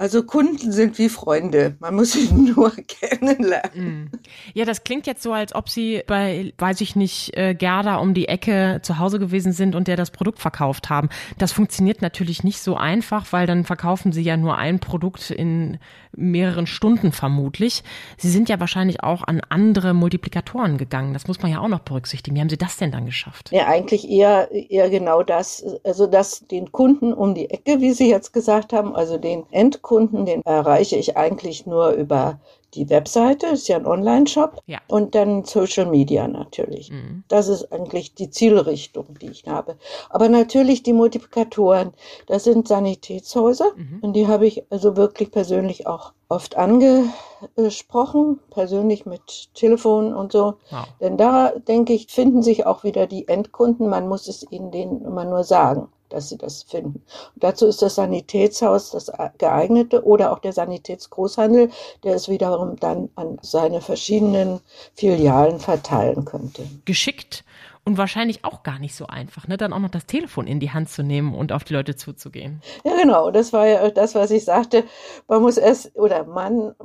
also 0.01 0.23
Kunden 0.23 0.71
sind 0.71 0.97
wie 0.97 1.09
Freunde. 1.09 1.75
Man 1.79 1.93
muss 1.93 2.13
sie 2.13 2.33
nur 2.33 2.71
kennenlernen. 2.71 4.09
Mm. 4.09 4.11
Ja, 4.55 4.65
das 4.65 4.83
klingt 4.83 5.05
jetzt 5.05 5.21
so, 5.21 5.31
als 5.31 5.53
ob 5.53 5.69
Sie 5.69 6.01
bei, 6.07 6.53
weiß 6.57 6.81
ich 6.81 6.95
nicht, 6.95 7.37
äh, 7.37 7.53
Gerda 7.53 7.97
um 7.97 8.15
die 8.15 8.27
Ecke 8.27 8.79
zu 8.81 8.97
Hause 8.97 9.19
gewesen 9.19 9.51
sind 9.51 9.75
und 9.75 9.87
der 9.87 9.97
das 9.97 10.09
Produkt 10.09 10.39
verkauft 10.39 10.89
haben. 10.89 11.09
Das 11.37 11.51
funktioniert 11.51 12.01
natürlich 12.01 12.43
nicht 12.43 12.61
so 12.61 12.77
einfach, 12.77 13.27
weil 13.29 13.45
dann 13.45 13.63
verkaufen 13.63 14.11
Sie 14.11 14.23
ja 14.23 14.37
nur 14.37 14.57
ein 14.57 14.79
Produkt 14.79 15.29
in 15.29 15.77
mehreren 16.13 16.65
Stunden 16.65 17.11
vermutlich. 17.11 17.83
Sie 18.17 18.29
sind 18.29 18.49
ja 18.49 18.59
wahrscheinlich 18.59 19.03
auch 19.03 19.23
an 19.23 19.39
andere 19.49 19.93
Multiplikatoren 19.93 20.79
gegangen. 20.79 21.13
Das 21.13 21.27
muss 21.27 21.43
man 21.43 21.51
ja 21.51 21.59
auch 21.59 21.67
noch 21.67 21.79
berücksichtigen. 21.79 22.35
Wie 22.35 22.41
haben 22.41 22.49
Sie 22.49 22.57
das 22.57 22.77
denn 22.77 22.91
dann 22.91 23.05
geschafft? 23.05 23.51
Ja, 23.51 23.67
eigentlich 23.67 24.09
eher, 24.09 24.49
eher 24.51 24.89
genau 24.89 25.21
das. 25.21 25.63
Also, 25.83 26.07
dass 26.07 26.47
den 26.47 26.71
Kunden 26.71 27.13
um 27.13 27.35
die 27.35 27.51
Ecke, 27.51 27.81
wie 27.81 27.93
Sie 27.93 28.09
jetzt 28.09 28.33
gesagt 28.33 28.73
haben, 28.73 28.95
also 28.95 29.19
den 29.19 29.43
Endkunden, 29.51 29.90
den 30.25 30.41
erreiche 30.43 30.95
ich 30.95 31.17
eigentlich 31.17 31.65
nur 31.65 31.91
über 31.91 32.39
die 32.73 32.89
Webseite, 32.89 33.47
ist 33.47 33.67
ja 33.67 33.75
ein 33.77 33.85
Online-Shop. 33.85 34.61
Ja. 34.65 34.79
Und 34.87 35.13
dann 35.15 35.43
Social 35.43 35.85
Media 35.85 36.27
natürlich. 36.27 36.91
Mhm. 36.91 37.23
Das 37.27 37.47
ist 37.47 37.71
eigentlich 37.71 38.15
die 38.15 38.29
Zielrichtung, 38.29 39.17
die 39.21 39.29
ich 39.29 39.45
habe. 39.47 39.77
Aber 40.09 40.29
natürlich 40.29 40.83
die 40.83 40.93
Multiplikatoren, 40.93 41.93
das 42.27 42.45
sind 42.45 42.67
Sanitätshäuser. 42.67 43.71
Mhm. 43.75 43.99
Und 44.01 44.13
die 44.13 44.27
habe 44.27 44.47
ich 44.47 44.63
also 44.69 44.95
wirklich 44.95 45.31
persönlich 45.31 45.87
auch 45.87 46.13
oft 46.29 46.55
angesprochen, 46.55 48.39
persönlich 48.51 49.05
mit 49.05 49.53
Telefon 49.53 50.13
und 50.13 50.31
so. 50.31 50.55
Wow. 50.69 50.85
Denn 51.01 51.17
da, 51.17 51.51
denke 51.67 51.93
ich, 51.93 52.07
finden 52.07 52.41
sich 52.41 52.65
auch 52.65 52.83
wieder 52.85 53.05
die 53.05 53.27
Endkunden. 53.27 53.89
Man 53.89 54.07
muss 54.07 54.27
es 54.29 54.49
ihnen 54.49 54.71
denen 54.71 55.01
immer 55.03 55.25
nur 55.25 55.43
sagen 55.43 55.89
dass 56.11 56.29
sie 56.29 56.37
das 56.37 56.63
finden. 56.63 57.03
Und 57.35 57.43
dazu 57.43 57.67
ist 57.67 57.81
das 57.81 57.95
Sanitätshaus 57.95 58.91
das 58.91 59.11
geeignete 59.37 60.03
oder 60.05 60.31
auch 60.31 60.39
der 60.39 60.53
Sanitätsgroßhandel, 60.53 61.69
der 62.03 62.15
es 62.15 62.29
wiederum 62.29 62.75
dann 62.77 63.09
an 63.15 63.37
seine 63.41 63.81
verschiedenen 63.81 64.59
Filialen 64.93 65.59
verteilen 65.59 66.25
könnte. 66.25 66.63
Geschickt 66.85 67.43
und 67.83 67.97
wahrscheinlich 67.97 68.45
auch 68.45 68.63
gar 68.63 68.79
nicht 68.79 68.95
so 68.95 69.07
einfach, 69.07 69.47
ne? 69.47 69.57
dann 69.57 69.73
auch 69.73 69.79
noch 69.79 69.89
das 69.89 70.05
Telefon 70.05 70.47
in 70.47 70.59
die 70.59 70.71
Hand 70.71 70.89
zu 70.89 71.03
nehmen 71.03 71.33
und 71.33 71.51
auf 71.51 71.63
die 71.63 71.73
Leute 71.73 71.95
zuzugehen. 71.95 72.61
Ja, 72.83 72.95
genau. 72.95 73.31
Das 73.31 73.53
war 73.53 73.67
ja 73.67 73.89
das, 73.89 74.13
was 74.13 74.31
ich 74.31 74.45
sagte. 74.45 74.83
Man 75.27 75.41
muss 75.41 75.57
es, 75.57 75.93
oder 75.95 76.23
Mann, 76.25 76.75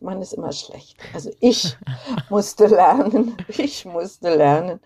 Mann 0.00 0.20
ist 0.20 0.34
immer 0.34 0.52
schlecht. 0.52 0.98
Also 1.14 1.30
ich 1.40 1.76
musste 2.28 2.66
lernen, 2.66 3.36
ich 3.48 3.84
musste 3.84 4.34
lernen, 4.34 4.80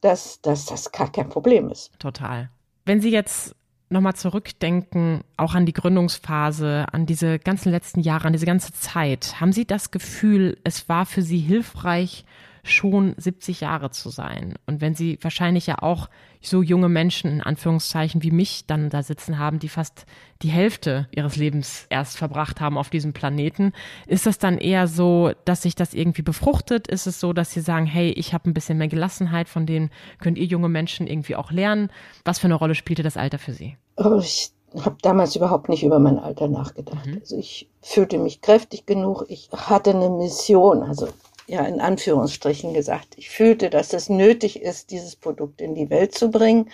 dass, 0.00 0.40
dass 0.42 0.66
das 0.66 0.92
gar 0.92 1.10
kein 1.10 1.28
Problem 1.28 1.70
ist. 1.70 1.90
Total. 1.98 2.50
Wenn 2.88 3.02
Sie 3.02 3.10
jetzt 3.10 3.54
nochmal 3.90 4.14
zurückdenken, 4.14 5.20
auch 5.36 5.54
an 5.54 5.66
die 5.66 5.74
Gründungsphase, 5.74 6.86
an 6.90 7.04
diese 7.04 7.38
ganzen 7.38 7.70
letzten 7.70 8.00
Jahre, 8.00 8.28
an 8.28 8.32
diese 8.32 8.46
ganze 8.46 8.72
Zeit, 8.72 9.42
haben 9.42 9.52
Sie 9.52 9.66
das 9.66 9.90
Gefühl, 9.90 10.56
es 10.64 10.88
war 10.88 11.04
für 11.04 11.20
Sie 11.20 11.36
hilfreich, 11.36 12.24
schon 12.68 13.14
70 13.16 13.60
Jahre 13.60 13.90
zu 13.90 14.10
sein. 14.10 14.54
Und 14.66 14.80
wenn 14.80 14.94
sie 14.94 15.18
wahrscheinlich 15.22 15.66
ja 15.66 15.82
auch 15.82 16.08
so 16.40 16.62
junge 16.62 16.88
Menschen 16.88 17.30
in 17.30 17.40
Anführungszeichen 17.40 18.22
wie 18.22 18.30
mich 18.30 18.66
dann 18.66 18.90
da 18.90 19.02
sitzen 19.02 19.38
haben, 19.38 19.58
die 19.58 19.68
fast 19.68 20.06
die 20.42 20.50
Hälfte 20.50 21.08
ihres 21.10 21.36
Lebens 21.36 21.86
erst 21.90 22.16
verbracht 22.16 22.60
haben 22.60 22.78
auf 22.78 22.90
diesem 22.90 23.12
Planeten, 23.12 23.72
ist 24.06 24.26
das 24.26 24.38
dann 24.38 24.58
eher 24.58 24.86
so, 24.86 25.32
dass 25.44 25.62
sich 25.62 25.74
das 25.74 25.94
irgendwie 25.94 26.22
befruchtet? 26.22 26.86
Ist 26.86 27.06
es 27.06 27.18
so, 27.18 27.32
dass 27.32 27.50
sie 27.50 27.60
sagen, 27.60 27.86
hey, 27.86 28.10
ich 28.10 28.34
habe 28.34 28.48
ein 28.48 28.54
bisschen 28.54 28.78
mehr 28.78 28.88
Gelassenheit, 28.88 29.48
von 29.48 29.66
denen 29.66 29.90
könnt 30.20 30.38
ihr 30.38 30.46
junge 30.46 30.68
Menschen 30.68 31.06
irgendwie 31.06 31.36
auch 31.36 31.50
lernen? 31.50 31.90
Was 32.24 32.38
für 32.38 32.46
eine 32.46 32.54
Rolle 32.54 32.74
spielte 32.74 33.02
das 33.02 33.16
Alter 33.16 33.38
für 33.38 33.52
Sie? 33.52 33.76
Oh, 33.96 34.18
ich 34.20 34.52
habe 34.84 34.96
damals 35.02 35.34
überhaupt 35.34 35.68
nicht 35.68 35.82
über 35.82 35.98
mein 35.98 36.18
Alter 36.18 36.48
nachgedacht. 36.48 37.06
Mhm. 37.06 37.18
Also 37.20 37.36
ich 37.36 37.68
fühlte 37.80 38.18
mich 38.18 38.40
kräftig 38.40 38.86
genug. 38.86 39.24
Ich 39.28 39.48
hatte 39.52 39.90
eine 39.90 40.10
Mission. 40.10 40.82
Also 40.82 41.08
ja 41.48 41.64
in 41.64 41.80
Anführungsstrichen 41.80 42.74
gesagt. 42.74 43.14
Ich 43.16 43.30
fühlte, 43.30 43.70
dass 43.70 43.92
es 43.92 44.08
nötig 44.08 44.62
ist, 44.62 44.90
dieses 44.90 45.16
Produkt 45.16 45.60
in 45.60 45.74
die 45.74 45.90
Welt 45.90 46.14
zu 46.14 46.30
bringen. 46.30 46.70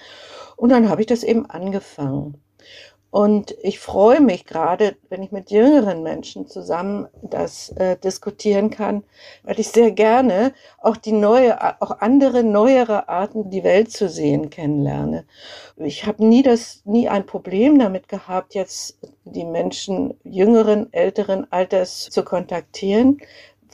Und 0.57 0.71
dann 0.71 0.89
habe 0.89 1.01
ich 1.01 1.07
das 1.07 1.23
eben 1.23 1.49
angefangen. 1.49 2.41
Und 3.15 3.55
ich 3.63 3.79
freue 3.79 4.21
mich 4.21 4.45
gerade, 4.45 4.97
wenn 5.09 5.23
ich 5.23 5.31
mit 5.31 5.53
jüngeren 5.53 6.03
Menschen 6.03 6.49
zusammen 6.49 7.07
das 7.23 7.69
äh, 7.77 7.97
diskutieren 7.97 8.71
kann, 8.71 9.05
weil 9.45 9.61
ich 9.61 9.69
sehr 9.69 9.93
gerne 9.93 10.53
auch 10.79 10.97
die 10.97 11.13
neue, 11.13 11.81
auch 11.81 12.01
andere 12.01 12.43
neuere 12.43 13.09
Arten, 13.09 13.51
die 13.51 13.63
Welt 13.63 13.93
zu 13.93 14.09
sehen, 14.09 14.51
kennenlerne. 14.51 15.27
Ich 15.77 16.07
habe 16.07 16.27
nie 16.27 16.43
das, 16.43 16.83
nie 16.87 17.09
ein 17.09 17.25
Problem 17.25 17.79
damit 17.79 18.09
gehabt, 18.09 18.53
jetzt 18.57 18.99
die 19.23 19.45
Menschen 19.45 20.15
jüngeren, 20.25 20.93
älteren 20.93 21.47
Alters 21.53 22.11
zu 22.11 22.25
kontaktieren, 22.25 23.19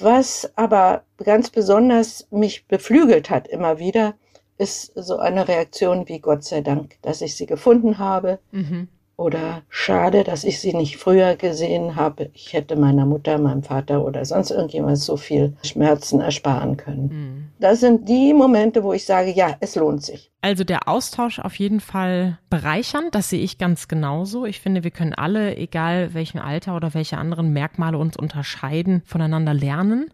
was 0.03 0.51
aber 0.57 1.05
ganz 1.19 1.51
besonders 1.51 2.27
mich 2.31 2.67
beflügelt 2.67 3.31
hat 3.31 3.49
immer 3.49 3.79
wieder, 3.79 4.15
ist 4.59 4.93
so 4.95 5.19
eine 5.19 5.49
Reaktion 5.49 6.09
wie 6.09 6.21
Gott 6.21 6.45
sei 6.45 6.61
Dank, 6.61 6.97
dass 7.03 7.21
ich 7.23 7.37
sie 7.37 7.47
gefunden 7.47 7.99
habe. 7.99 8.39
Mhm 8.53 8.89
oder 9.21 9.63
schade, 9.69 10.25
dass 10.25 10.45
ich 10.45 10.61
sie 10.61 10.75
nicht 10.75 10.97
früher 10.97 11.37
gesehen 11.37 11.95
habe. 11.95 12.31
Ich 12.33 12.55
hätte 12.55 12.75
meiner 12.75 13.05
Mutter, 13.05 13.39
meinem 13.39 13.63
Vater 13.63 14.05
oder 14.05 14.25
sonst 14.25 14.51
irgendjemand 14.51 14.99
so 14.99 15.17
viel 15.17 15.55
Schmerzen 15.63 16.21
ersparen 16.21 16.77
können. 16.79 17.09
Mhm. 17.09 17.49
Das 17.61 17.81
sind 17.81 18.09
die 18.09 18.33
Momente, 18.33 18.83
wo 18.83 18.95
ich 18.95 19.05
sage, 19.05 19.31
ja, 19.31 19.57
es 19.61 19.77
lohnt 19.77 20.03
sich. 20.03 20.31
Also 20.41 20.65
der 20.65 20.89
Austausch 20.89 21.39
auf 21.39 21.57
jeden 21.57 21.81
Fall 21.81 22.39
bereichernd, 22.49 23.15
das 23.15 23.29
sehe 23.29 23.43
ich 23.43 23.59
ganz 23.59 23.89
genauso. 23.89 24.47
Ich 24.47 24.61
finde, 24.61 24.85
wir 24.85 24.91
können 24.91 25.15
alle, 25.15 25.55
egal 25.57 26.15
welchem 26.15 26.41
Alter 26.41 26.75
oder 26.75 26.95
welche 26.95 27.19
anderen 27.19 27.53
Merkmale 27.53 27.99
uns 27.99 28.17
unterscheiden, 28.17 29.03
voneinander 29.05 29.53
lernen. 29.53 30.11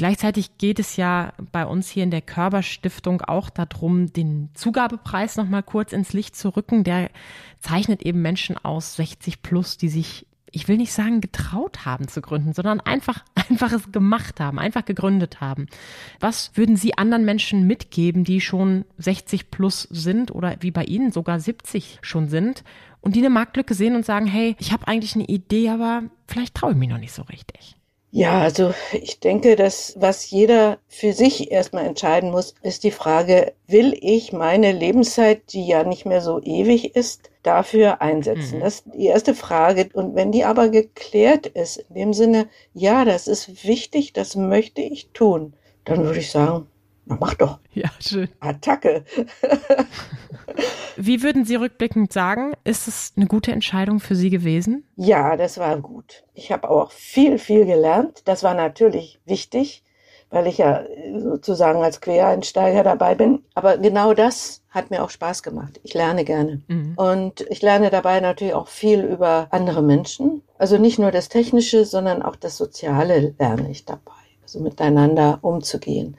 Gleichzeitig 0.00 0.56
geht 0.56 0.78
es 0.78 0.96
ja 0.96 1.34
bei 1.52 1.66
uns 1.66 1.90
hier 1.90 2.04
in 2.04 2.10
der 2.10 2.22
Körperstiftung 2.22 3.20
auch 3.20 3.50
darum, 3.50 4.10
den 4.10 4.48
Zugabepreis 4.54 5.36
nochmal 5.36 5.62
kurz 5.62 5.92
ins 5.92 6.14
Licht 6.14 6.34
zu 6.34 6.56
rücken. 6.56 6.84
Der 6.84 7.10
zeichnet 7.58 8.00
eben 8.00 8.22
Menschen 8.22 8.56
aus 8.56 8.96
60 8.96 9.42
plus, 9.42 9.76
die 9.76 9.90
sich 9.90 10.26
ich 10.52 10.68
will 10.68 10.78
nicht 10.78 10.94
sagen 10.94 11.20
getraut 11.20 11.84
haben 11.84 12.08
zu 12.08 12.22
gründen, 12.22 12.54
sondern 12.54 12.80
einfach, 12.80 13.26
einfach 13.50 13.72
es 13.72 13.92
gemacht 13.92 14.40
haben, 14.40 14.58
einfach 14.58 14.86
gegründet 14.86 15.42
haben. 15.42 15.66
Was 16.18 16.52
würden 16.54 16.76
Sie 16.76 16.96
anderen 16.96 17.26
Menschen 17.26 17.66
mitgeben, 17.66 18.24
die 18.24 18.40
schon 18.40 18.86
60 18.96 19.50
plus 19.50 19.82
sind 19.82 20.34
oder 20.34 20.56
wie 20.60 20.70
bei 20.70 20.84
Ihnen 20.84 21.12
sogar 21.12 21.38
70 21.38 21.98
schon 22.00 22.30
sind 22.30 22.64
und 23.02 23.16
die 23.16 23.20
eine 23.20 23.28
Marktlücke 23.28 23.74
sehen 23.74 23.96
und 23.96 24.06
sagen, 24.06 24.26
hey, 24.26 24.56
ich 24.58 24.72
habe 24.72 24.88
eigentlich 24.88 25.14
eine 25.14 25.26
Idee, 25.26 25.68
aber 25.68 26.04
vielleicht 26.26 26.54
traue 26.54 26.72
ich 26.72 26.78
mich 26.78 26.88
noch 26.88 26.96
nicht 26.96 27.12
so 27.12 27.20
richtig? 27.24 27.76
Ja, 28.12 28.40
also 28.40 28.74
ich 28.92 29.20
denke, 29.20 29.54
dass 29.54 29.94
was 29.96 30.30
jeder 30.30 30.78
für 30.88 31.12
sich 31.12 31.52
erstmal 31.52 31.86
entscheiden 31.86 32.32
muss, 32.32 32.54
ist 32.62 32.82
die 32.82 32.90
Frage, 32.90 33.52
will 33.68 33.96
ich 34.00 34.32
meine 34.32 34.72
Lebenszeit, 34.72 35.52
die 35.52 35.64
ja 35.66 35.84
nicht 35.84 36.06
mehr 36.06 36.20
so 36.20 36.40
ewig 36.42 36.96
ist, 36.96 37.30
dafür 37.44 38.02
einsetzen? 38.02 38.58
Mhm. 38.58 38.62
Das 38.62 38.74
ist 38.74 38.86
die 38.94 39.06
erste 39.06 39.34
Frage. 39.34 39.88
Und 39.92 40.16
wenn 40.16 40.32
die 40.32 40.44
aber 40.44 40.70
geklärt 40.70 41.46
ist, 41.46 41.76
in 41.88 41.94
dem 41.94 42.12
Sinne, 42.12 42.48
ja, 42.74 43.04
das 43.04 43.28
ist 43.28 43.64
wichtig, 43.64 44.12
das 44.12 44.34
möchte 44.34 44.82
ich 44.82 45.10
tun, 45.12 45.54
dann 45.84 46.04
würde 46.04 46.18
ich 46.18 46.32
sagen, 46.32 46.66
na, 47.06 47.16
mach 47.20 47.34
doch. 47.34 47.60
Ja, 47.72 47.90
schön. 48.00 48.28
Attacke. 48.40 49.04
Wie 51.02 51.22
würden 51.22 51.46
Sie 51.46 51.56
rückblickend 51.56 52.12
sagen, 52.12 52.52
ist 52.62 52.86
es 52.86 53.14
eine 53.16 53.26
gute 53.26 53.52
Entscheidung 53.52 54.00
für 54.00 54.14
Sie 54.14 54.28
gewesen? 54.28 54.84
Ja, 54.96 55.36
das 55.38 55.56
war 55.56 55.78
gut. 55.78 56.24
Ich 56.34 56.52
habe 56.52 56.68
auch 56.68 56.92
viel, 56.92 57.38
viel 57.38 57.64
gelernt. 57.64 58.20
Das 58.26 58.42
war 58.42 58.52
natürlich 58.52 59.18
wichtig, 59.24 59.82
weil 60.28 60.46
ich 60.46 60.58
ja 60.58 60.84
sozusagen 61.16 61.82
als 61.82 62.02
Quereinsteiger 62.02 62.84
dabei 62.84 63.14
bin. 63.14 63.42
Aber 63.54 63.78
genau 63.78 64.12
das 64.12 64.62
hat 64.68 64.90
mir 64.90 65.02
auch 65.02 65.08
Spaß 65.08 65.42
gemacht. 65.42 65.80
Ich 65.84 65.94
lerne 65.94 66.24
gerne. 66.24 66.60
Mhm. 66.68 66.92
Und 66.96 67.46
ich 67.48 67.62
lerne 67.62 67.88
dabei 67.88 68.20
natürlich 68.20 68.52
auch 68.54 68.68
viel 68.68 69.00
über 69.00 69.48
andere 69.52 69.82
Menschen. 69.82 70.42
Also 70.58 70.76
nicht 70.76 70.98
nur 70.98 71.12
das 71.12 71.30
Technische, 71.30 71.86
sondern 71.86 72.22
auch 72.22 72.36
das 72.36 72.58
Soziale 72.58 73.34
lerne 73.38 73.70
ich 73.70 73.86
dabei. 73.86 74.12
Also 74.42 74.60
miteinander 74.60 75.38
umzugehen. 75.40 76.18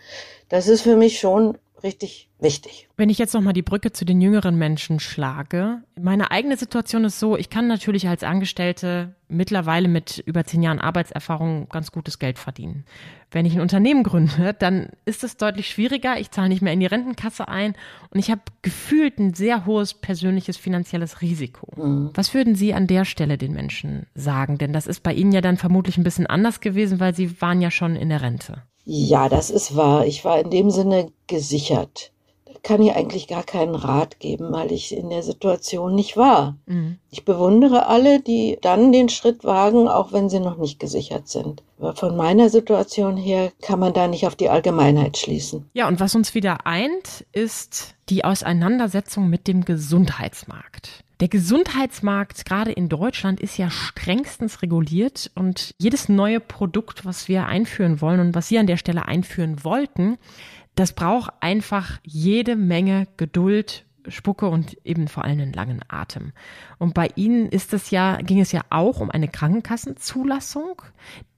Das 0.50 0.68
ist 0.68 0.82
für 0.82 0.96
mich 0.96 1.20
schon 1.20 1.60
richtig 1.84 2.30
wichtig. 2.40 2.88
Wenn 2.98 3.10
ich 3.10 3.18
jetzt 3.18 3.34
nochmal 3.34 3.54
die 3.54 3.62
Brücke 3.62 3.92
zu 3.92 4.06
den 4.06 4.22
jüngeren 4.22 4.58
Menschen 4.58 5.00
schlage, 5.00 5.84
meine 6.00 6.32
eigene 6.32 6.58
Situation 6.58 7.06
ist 7.06 7.20
so, 7.20 7.38
ich 7.38 7.50
kann 7.50 7.68
natürlich 7.68 8.08
als 8.08 8.24
Angestellte 8.24 9.16
mittlerweile 9.28 9.88
mit 9.88 10.22
über 10.26 10.44
zehn 10.44 10.62
Jahren 10.62 10.80
Arbeitserfahrung 10.80 11.70
ganz 11.70 11.92
gutes 11.92 12.20
Geld 12.20 12.38
verdienen. 12.38 12.86
Wenn 13.32 13.46
ich 13.46 13.54
ein 13.54 13.62
Unternehmen 13.62 14.04
gründe, 14.04 14.54
dann 14.60 14.90
ist 15.06 15.24
es 15.24 15.38
deutlich 15.38 15.70
schwieriger. 15.70 16.20
Ich 16.20 16.32
zahle 16.32 16.50
nicht 16.50 16.62
mehr 16.62 16.74
in 16.74 16.82
die 16.82 16.86
Rentenkasse 16.86 17.48
ein 17.48 17.76
und 18.10 18.20
ich 18.20 18.30
habe 18.30 18.42
gefühlt 18.62 19.20
ein 19.20 19.34
sehr 19.34 19.66
hohes 19.66 19.94
persönliches 19.94 20.58
finanzielles 20.58 21.22
Risiko. 21.22 21.68
Mhm. 21.82 22.10
Was 22.14 22.34
würden 22.34 22.56
Sie 22.56 22.74
an 22.74 22.88
der 22.88 23.06
Stelle 23.06 23.38
den 23.38 23.54
Menschen 23.54 24.06
sagen? 24.16 24.58
Denn 24.58 24.74
das 24.74 24.88
ist 24.88 25.02
bei 25.02 25.14
Ihnen 25.14 25.32
ja 25.32 25.42
dann 25.42 25.58
vermutlich 25.58 25.98
ein 25.98 26.04
bisschen 26.04 26.28
anders 26.28 26.60
gewesen, 26.60 27.00
weil 27.00 27.16
Sie 27.16 27.42
waren 27.42 27.62
ja 27.62 27.72
schon 27.72 27.96
in 27.96 28.10
der 28.10 28.22
Rente. 28.22 28.64
Ja, 28.86 29.30
das 29.30 29.50
ist 29.50 29.76
wahr. 29.76 30.06
Ich 30.06 30.26
war 30.26 30.40
in 30.40 30.50
dem 30.50 30.72
Sinne 30.72 31.12
gesichert 31.28 32.12
kann 32.64 32.82
ich 32.82 32.94
eigentlich 32.94 33.28
gar 33.28 33.44
keinen 33.44 33.76
Rat 33.76 34.20
geben, 34.20 34.52
weil 34.52 34.72
ich 34.72 34.96
in 34.96 35.10
der 35.10 35.24
Situation 35.24 35.96
nicht 35.96 36.16
war. 36.16 36.58
Mhm. 36.68 36.98
Ich 37.10 37.26
bewundere 37.26 37.88
alle, 37.88 38.20
die 38.20 38.58
dann 38.62 38.92
den 38.92 39.10
Schritt 39.10 39.44
wagen, 39.44 39.88
auch 39.88 40.14
wenn 40.14 40.30
sie 40.30 40.40
noch 40.40 40.58
nicht 40.58 40.80
gesichert 40.80 41.28
sind. 41.28 41.64
Aber 41.80 41.96
von 41.96 42.16
meiner 42.16 42.50
Situation 42.50 43.18
her 43.18 43.52
kann 43.62 43.80
man 43.80 43.94
da 43.94 44.08
nicht 44.08 44.28
auf 44.28 44.36
die 44.36 44.50
Allgemeinheit 44.50 45.18
schließen. 45.18 45.70
Ja, 45.74 45.88
und 45.88 46.00
was 46.00 46.14
uns 46.14 46.36
wieder 46.36 46.66
eint, 46.68 47.26
ist 47.32 47.96
die 48.10 48.24
Auseinandersetzung 48.24 49.30
mit 49.30 49.48
dem 49.48 49.66
Gesundheitsmarkt. 49.66 51.04
Der 51.22 51.28
Gesundheitsmarkt 51.28 52.46
gerade 52.46 52.72
in 52.72 52.90
Deutschland 52.90 53.40
ist 53.40 53.56
ja 53.60 53.70
strengstens 53.70 54.63
reguliert 54.63 55.30
und 55.36 55.75
jedes 55.78 56.10
neue 56.10 56.40
Produkt, 56.40 57.06
was 57.06 57.28
wir 57.28 57.46
einführen 57.46 58.01
wollen 58.01 58.20
und 58.20 58.34
was 58.34 58.48
Sie 58.48 58.58
an 58.58 58.66
der 58.66 58.78
Stelle 58.78 59.06
einführen 59.06 59.63
wollten, 59.63 60.18
das 60.74 60.94
braucht 60.94 61.32
einfach 61.40 62.00
jede 62.01 62.56
Menge 62.56 63.08
Geduld, 63.18 63.86
Spucke 64.08 64.48
und 64.48 64.77
eben 64.86 65.08
vor 65.08 65.24
allem 65.24 65.39
einen 65.39 65.53
langen 65.53 65.81
Atem. 65.88 66.31
Und 66.77 66.93
bei 66.93 67.10
Ihnen 67.15 67.48
ist 67.48 67.74
es 67.74 67.91
ja, 67.91 68.17
ging 68.17 68.39
es 68.39 68.51
ja 68.51 68.62
auch 68.70 69.00
um 69.00 69.12
eine 69.12 69.27
Krankenkassenzulassung. 69.27 70.81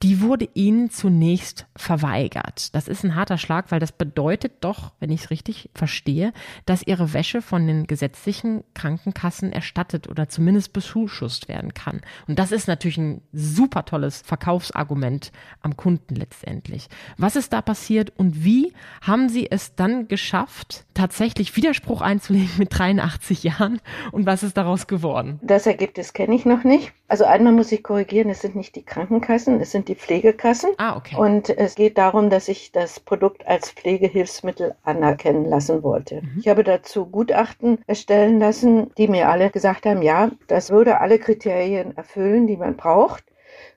Die 0.02 0.20
wurde 0.20 0.48
Ihnen 0.54 0.90
zunächst 0.90 1.66
verweigert. 1.76 2.74
Das 2.74 2.88
ist 2.88 3.04
ein 3.04 3.14
harter 3.14 3.38
Schlag, 3.38 3.70
weil 3.70 3.80
das 3.80 3.92
bedeutet 3.92 4.52
doch, 4.60 4.92
wenn 5.00 5.10
ich 5.10 5.24
es 5.24 5.30
richtig 5.30 5.70
verstehe, 5.74 6.32
dass 6.66 6.82
Ihre 6.82 7.12
Wäsche 7.12 7.42
von 7.42 7.66
den 7.66 7.86
gesetzlichen 7.86 8.64
Krankenkassen 8.74 9.52
erstattet 9.52 10.08
oder 10.08 10.28
zumindest 10.28 10.72
bezuschusst 10.72 11.48
werden 11.48 11.74
kann. 11.74 12.00
Und 12.26 12.38
das 12.38 12.52
ist 12.52 12.68
natürlich 12.68 12.98
ein 12.98 13.22
super 13.32 13.84
tolles 13.84 14.22
Verkaufsargument 14.22 15.32
am 15.60 15.76
Kunden 15.76 16.14
letztendlich. 16.16 16.88
Was 17.16 17.36
ist 17.36 17.52
da 17.52 17.62
passiert 17.62 18.12
und 18.16 18.44
wie 18.44 18.72
haben 19.02 19.28
Sie 19.28 19.50
es 19.50 19.74
dann 19.74 20.08
geschafft, 20.08 20.84
tatsächlich 20.94 21.56
Widerspruch 21.56 22.00
einzulegen 22.00 22.53
mit 22.58 22.76
83 22.76 23.44
Jahren 23.44 23.80
und 24.12 24.26
was 24.26 24.42
ist 24.42 24.56
daraus 24.56 24.86
geworden? 24.86 25.40
Das 25.42 25.66
Ergebnis 25.66 26.12
kenne 26.12 26.34
ich 26.34 26.44
noch 26.44 26.64
nicht. 26.64 26.92
Also 27.08 27.24
einmal 27.24 27.52
muss 27.52 27.70
ich 27.72 27.82
korrigieren, 27.82 28.30
es 28.30 28.40
sind 28.40 28.56
nicht 28.56 28.74
die 28.76 28.84
Krankenkassen, 28.84 29.60
es 29.60 29.70
sind 29.70 29.88
die 29.88 29.94
Pflegekassen. 29.94 30.70
Ah, 30.78 30.96
okay. 30.96 31.16
Und 31.16 31.50
es 31.50 31.74
geht 31.74 31.98
darum, 31.98 32.30
dass 32.30 32.48
ich 32.48 32.72
das 32.72 33.00
Produkt 33.00 33.46
als 33.46 33.70
Pflegehilfsmittel 33.70 34.74
anerkennen 34.84 35.44
lassen 35.44 35.82
wollte. 35.82 36.22
Mhm. 36.22 36.38
Ich 36.40 36.48
habe 36.48 36.64
dazu 36.64 37.06
Gutachten 37.06 37.78
erstellen 37.86 38.38
lassen, 38.40 38.90
die 38.96 39.08
mir 39.08 39.28
alle 39.28 39.50
gesagt 39.50 39.86
haben, 39.86 40.02
ja, 40.02 40.30
das 40.48 40.70
würde 40.70 41.00
alle 41.00 41.18
Kriterien 41.18 41.96
erfüllen, 41.96 42.46
die 42.46 42.56
man 42.56 42.76
braucht. 42.76 43.24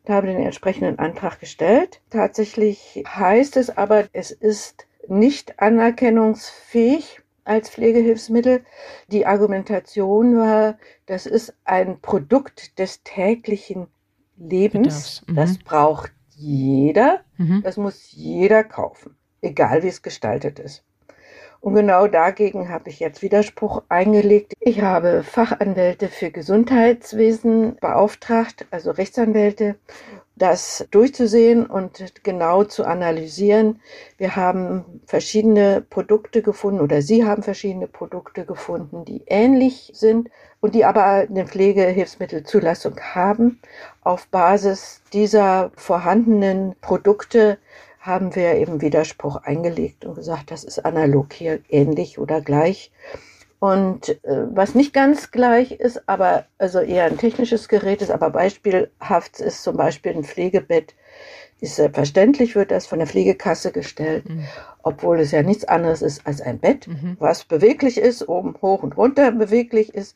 Da 0.06 0.14
habe 0.14 0.28
ich 0.28 0.36
den 0.36 0.46
entsprechenden 0.46 1.00
Antrag 1.00 1.40
gestellt. 1.40 2.00
Tatsächlich 2.10 3.04
heißt 3.06 3.58
es 3.58 3.76
aber, 3.76 4.06
es 4.14 4.32
ist 4.32 4.88
nicht 5.10 5.60
anerkennungsfähig 5.60 7.22
als 7.48 7.70
Pflegehilfsmittel. 7.70 8.64
Die 9.12 9.26
Argumentation 9.26 10.38
war, 10.38 10.78
das 11.06 11.26
ist 11.26 11.54
ein 11.64 12.00
Produkt 12.02 12.78
des 12.80 13.04
täglichen 13.04 13.88
Lebens. 14.38 15.24
Mhm. 15.28 15.36
Das 15.36 15.58
braucht 15.58 16.12
jeder. 16.36 17.22
Mhm. 17.38 17.62
Das 17.64 17.78
muss 17.78 18.12
jeder 18.12 18.64
kaufen, 18.64 19.16
egal 19.42 19.84
wie 19.84 19.88
es 19.88 20.02
gestaltet 20.02 20.60
ist. 20.60 20.84
Und 21.60 21.76
genau 21.76 22.08
dagegen 22.08 22.70
habe 22.70 22.90
ich 22.90 23.00
jetzt 23.00 23.22
Widerspruch 23.22 23.84
eingelegt. 23.90 24.54
Ich 24.60 24.82
habe 24.82 25.24
Fachanwälte 25.24 26.08
für 26.08 26.32
Gesundheitswesen 26.32 27.78
beauftragt, 27.82 28.66
also 28.72 28.92
Rechtsanwälte, 28.92 29.76
das 30.38 30.88
durchzusehen 30.92 31.66
und 31.66 32.24
genau 32.24 32.64
zu 32.64 32.86
analysieren. 32.86 33.82
Wir 34.18 34.36
haben 34.36 35.02
verschiedene 35.06 35.82
Produkte 35.82 36.42
gefunden 36.42 36.80
oder 36.80 37.02
Sie 37.02 37.26
haben 37.26 37.42
verschiedene 37.44 37.88
Produkte 37.88 38.46
gefunden, 38.46 39.04
die 39.04 39.24
ähnlich 39.26 39.92
sind 39.94 40.30
und 40.60 40.76
die 40.76 40.86
aber 40.86 41.06
eine 41.06 41.48
Pflegehilfsmittelzulassung 41.48 43.00
haben. 43.00 43.60
Auf 44.02 44.28
Basis 44.28 45.02
dieser 45.12 45.72
vorhandenen 45.76 46.76
Produkte 46.82 47.58
haben 48.08 48.36
wir 48.36 48.56
eben 48.56 48.82
Widerspruch 48.82 49.44
eingelegt 49.44 50.06
und 50.06 50.16
gesagt, 50.16 50.50
das 50.50 50.64
ist 50.64 50.84
analog 50.86 51.34
hier 51.34 51.60
ähnlich 51.70 52.18
oder 52.18 52.42
gleich. 52.42 52.92
Und 53.60 54.10
äh, 54.24 54.46
was 54.52 54.76
nicht 54.76 54.94
ganz 54.94 55.32
gleich 55.32 55.72
ist, 55.72 56.08
aber 56.08 56.46
also 56.58 56.80
eher 56.80 57.06
ein 57.06 57.18
technisches 57.18 57.68
Gerät 57.68 58.02
ist, 58.02 58.12
aber 58.12 58.30
beispielhaft 58.30 59.40
ist 59.40 59.64
zum 59.64 59.78
Beispiel 59.78 60.14
ein 60.14 60.24
Pflegebett. 60.24 60.96
Ist 61.60 61.76
selbstverständlich, 61.76 62.56
wird 62.56 62.70
das 62.70 62.86
von 62.86 63.00
der 63.00 63.08
Pflegekasse 63.08 63.72
gestellt, 63.72 64.30
mhm. 64.30 64.46
obwohl 64.84 65.20
es 65.20 65.32
ja 65.32 65.42
nichts 65.42 65.66
anderes 65.66 66.04
ist 66.04 66.26
als 66.28 66.40
ein 66.40 66.60
Bett, 66.60 66.88
mhm. 66.88 67.18
was 67.20 67.46
beweglich 67.46 67.98
ist, 67.98 68.30
oben 68.30 68.56
hoch 68.62 68.84
und 68.84 68.96
runter 68.96 69.32
beweglich 69.32 69.96
ist, 69.96 70.16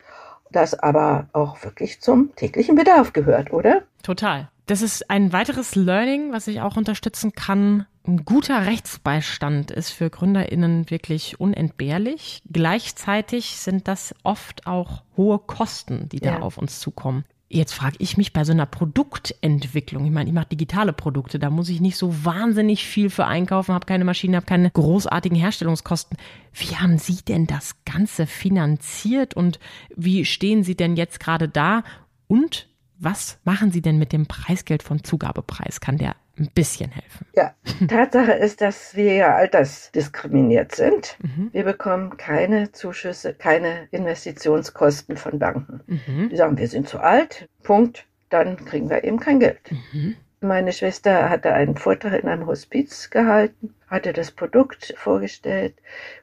das 0.52 0.74
aber 0.74 1.28
auch 1.32 1.62
wirklich 1.64 2.00
zum 2.00 2.34
täglichen 2.36 2.76
Bedarf 2.76 3.12
gehört, 3.12 3.52
oder? 3.52 3.82
Total. 4.02 4.48
Das 4.66 4.80
ist 4.80 5.10
ein 5.10 5.32
weiteres 5.32 5.74
Learning, 5.74 6.32
was 6.32 6.46
ich 6.46 6.60
auch 6.60 6.76
unterstützen 6.76 7.32
kann. 7.32 7.86
Ein 8.06 8.24
guter 8.24 8.66
Rechtsbeistand 8.66 9.70
ist 9.70 9.90
für 9.90 10.10
GründerInnen 10.10 10.90
wirklich 10.90 11.40
unentbehrlich. 11.40 12.42
Gleichzeitig 12.50 13.56
sind 13.56 13.86
das 13.88 14.14
oft 14.22 14.66
auch 14.66 15.02
hohe 15.16 15.38
Kosten, 15.38 16.08
die 16.08 16.20
da 16.20 16.34
ja. 16.34 16.40
auf 16.40 16.58
uns 16.58 16.80
zukommen. 16.80 17.24
Jetzt 17.54 17.74
frage 17.74 17.96
ich 17.98 18.16
mich 18.16 18.32
bei 18.32 18.44
so 18.44 18.52
einer 18.52 18.64
Produktentwicklung, 18.64 20.06
ich 20.06 20.10
meine, 20.10 20.30
ich 20.30 20.34
mache 20.34 20.46
digitale 20.46 20.94
Produkte, 20.94 21.38
da 21.38 21.50
muss 21.50 21.68
ich 21.68 21.82
nicht 21.82 21.98
so 21.98 22.24
wahnsinnig 22.24 22.86
viel 22.86 23.10
für 23.10 23.26
einkaufen, 23.26 23.74
habe 23.74 23.84
keine 23.84 24.06
Maschine, 24.06 24.38
habe 24.38 24.46
keine 24.46 24.70
großartigen 24.70 25.36
Herstellungskosten. 25.36 26.16
Wie 26.54 26.76
haben 26.76 26.96
Sie 26.96 27.16
denn 27.16 27.46
das 27.46 27.74
Ganze 27.84 28.26
finanziert 28.26 29.34
und 29.34 29.60
wie 29.94 30.24
stehen 30.24 30.64
Sie 30.64 30.76
denn 30.76 30.96
jetzt 30.96 31.20
gerade 31.20 31.46
da? 31.46 31.84
Und 32.26 32.68
was 32.98 33.38
machen 33.44 33.70
Sie 33.70 33.82
denn 33.82 33.98
mit 33.98 34.14
dem 34.14 34.24
Preisgeld 34.24 34.82
von 34.82 35.04
Zugabepreis? 35.04 35.80
Kann 35.80 35.98
der 35.98 36.16
ein 36.38 36.50
bisschen 36.54 36.90
helfen? 36.90 37.26
Ja, 37.34 37.54
Tatsache 37.88 38.32
ist, 38.32 38.60
dass 38.60 38.94
wir 38.94 39.14
ja 39.14 39.34
altersdiskriminiert 39.34 40.74
sind. 40.74 41.16
Mhm. 41.22 41.50
Wir 41.52 41.64
bekommen 41.64 42.16
keine 42.16 42.72
Zuschüsse, 42.72 43.34
keine 43.34 43.88
Investitionskosten 43.90 45.16
von 45.16 45.38
Banken. 45.38 45.80
Mhm. 45.86 46.28
Die 46.30 46.36
sagen, 46.36 46.56
wir 46.58 46.68
sind 46.68 46.88
zu 46.88 46.98
alt, 46.98 47.48
Punkt, 47.62 48.06
dann 48.30 48.56
kriegen 48.64 48.88
wir 48.88 49.04
eben 49.04 49.20
kein 49.20 49.40
Geld. 49.40 49.60
Mhm. 49.92 50.16
Meine 50.44 50.72
Schwester 50.72 51.30
hatte 51.30 51.52
einen 51.52 51.76
Vortrag 51.76 52.20
in 52.20 52.28
einem 52.28 52.48
Hospiz 52.48 53.10
gehalten, 53.10 53.76
hatte 53.86 54.12
das 54.12 54.32
Produkt 54.32 54.92
vorgestellt, 54.96 55.76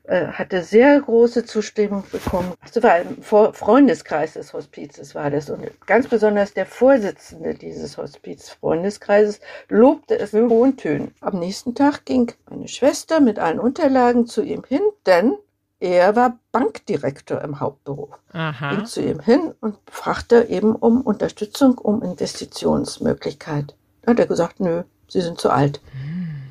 äh, 0.03 0.27
hatte 0.27 0.61
sehr 0.61 0.99
große 0.99 1.45
Zustimmung 1.45 2.03
bekommen. 2.11 2.51
Das 2.73 2.83
war 2.83 2.91
ein 2.91 3.23
Freundeskreis 3.23 4.33
des 4.33 4.51
Hospizes 4.51 5.15
war 5.15 5.31
das. 5.31 5.49
Und 5.49 5.69
ganz 5.87 6.09
besonders 6.09 6.53
der 6.53 6.65
Vorsitzende 6.65 7.53
dieses 7.53 7.97
Hospiz-Freundeskreises 7.97 9.39
lobte 9.69 10.19
es 10.19 10.33
in 10.33 10.49
hohen 10.49 10.75
Tönen. 10.75 11.15
Am 11.21 11.39
nächsten 11.39 11.73
Tag 11.73 12.03
ging 12.03 12.29
meine 12.49 12.67
Schwester 12.67 13.21
mit 13.21 13.39
allen 13.39 13.57
Unterlagen 13.57 14.27
zu 14.27 14.41
ihm 14.41 14.65
hin, 14.67 14.81
denn 15.05 15.35
er 15.79 16.17
war 16.17 16.37
Bankdirektor 16.51 17.41
im 17.41 17.61
Hauptberuf. 17.61 18.09
Aha. 18.33 18.75
Ging 18.75 18.85
zu 18.85 19.01
ihm 19.01 19.21
hin 19.21 19.53
und 19.61 19.77
fragte 19.89 20.43
eben 20.49 20.75
um 20.75 21.03
Unterstützung, 21.03 21.77
um 21.77 22.03
Investitionsmöglichkeit 22.03 23.75
hat 24.09 24.19
er 24.19 24.27
gesagt, 24.27 24.59
nö, 24.59 24.83
Sie 25.07 25.21
sind 25.21 25.39
zu 25.39 25.49
alt. 25.49 25.81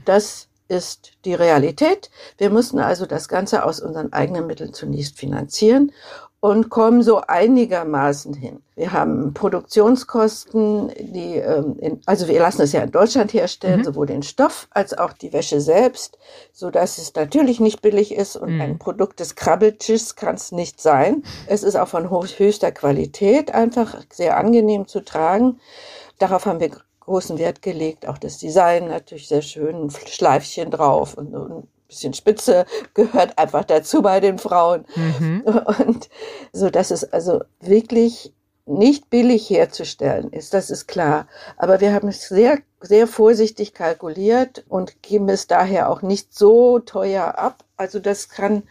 Das 0.04 0.48
ist 0.68 1.12
die 1.24 1.34
Realität. 1.34 2.10
Wir 2.36 2.50
mussten 2.50 2.78
also 2.78 3.06
das 3.06 3.28
Ganze 3.28 3.64
aus 3.64 3.80
unseren 3.80 4.12
eigenen 4.12 4.46
Mitteln 4.46 4.72
zunächst 4.72 5.18
finanzieren 5.18 5.92
und 6.40 6.70
kommen 6.70 7.02
so 7.02 7.20
einigermaßen 7.20 8.32
hin. 8.32 8.62
Wir 8.76 8.92
haben 8.92 9.34
Produktionskosten, 9.34 10.92
die, 10.96 11.34
ähm, 11.34 11.76
in, 11.80 12.00
also 12.06 12.28
wir 12.28 12.38
lassen 12.38 12.62
es 12.62 12.70
ja 12.70 12.82
in 12.82 12.92
Deutschland 12.92 13.32
herstellen, 13.32 13.80
mhm. 13.80 13.84
sowohl 13.84 14.06
den 14.06 14.22
Stoff 14.22 14.68
als 14.70 14.96
auch 14.96 15.12
die 15.12 15.32
Wäsche 15.32 15.60
selbst, 15.60 16.16
so 16.52 16.70
dass 16.70 16.98
es 16.98 17.12
natürlich 17.14 17.58
nicht 17.58 17.82
billig 17.82 18.14
ist 18.14 18.36
und 18.36 18.54
mhm. 18.54 18.60
ein 18.60 18.78
Produkt 18.78 19.18
des 19.18 19.34
Krabbeltischs 19.34 20.14
kann 20.14 20.36
es 20.36 20.52
nicht 20.52 20.80
sein. 20.80 21.24
Es 21.48 21.64
ist 21.64 21.74
auch 21.74 21.88
von 21.88 22.08
höchster 22.08 22.70
Qualität 22.70 23.52
einfach 23.52 23.96
sehr 24.12 24.36
angenehm 24.36 24.86
zu 24.86 25.00
tragen. 25.00 25.58
Darauf 26.20 26.46
haben 26.46 26.60
wir 26.60 26.70
großen 27.08 27.38
Wert 27.38 27.62
gelegt. 27.62 28.06
Auch 28.06 28.18
das 28.18 28.38
Design 28.38 28.88
natürlich 28.88 29.28
sehr 29.28 29.42
schön, 29.42 29.86
ein 29.86 29.90
Schleifchen 29.90 30.70
drauf 30.70 31.14
und, 31.14 31.34
und 31.34 31.68
bisschen 31.88 32.12
Spitze 32.12 32.66
gehört 32.94 33.38
einfach 33.38 33.64
dazu 33.64 34.02
bei 34.02 34.20
den 34.20 34.38
Frauen. 34.38 34.84
Mhm. 34.94 35.40
Und 35.86 36.08
so, 36.52 36.70
dass 36.70 36.90
es 36.90 37.12
also 37.12 37.40
wirklich 37.60 38.34
nicht 38.66 39.08
billig 39.08 39.48
herzustellen 39.48 40.30
ist, 40.30 40.52
das 40.52 40.68
ist 40.68 40.86
klar. 40.86 41.26
Aber 41.56 41.80
wir 41.80 41.94
haben 41.94 42.08
es 42.08 42.28
sehr, 42.28 42.58
sehr 42.82 43.06
vorsichtig 43.06 43.72
kalkuliert 43.72 44.66
und 44.68 45.02
geben 45.02 45.30
es 45.30 45.46
daher 45.46 45.90
auch 45.90 46.02
nicht 46.02 46.36
so 46.36 46.78
teuer 46.78 47.38
ab. 47.38 47.64
Also 47.78 47.98
das 47.98 48.28
kann, 48.28 48.64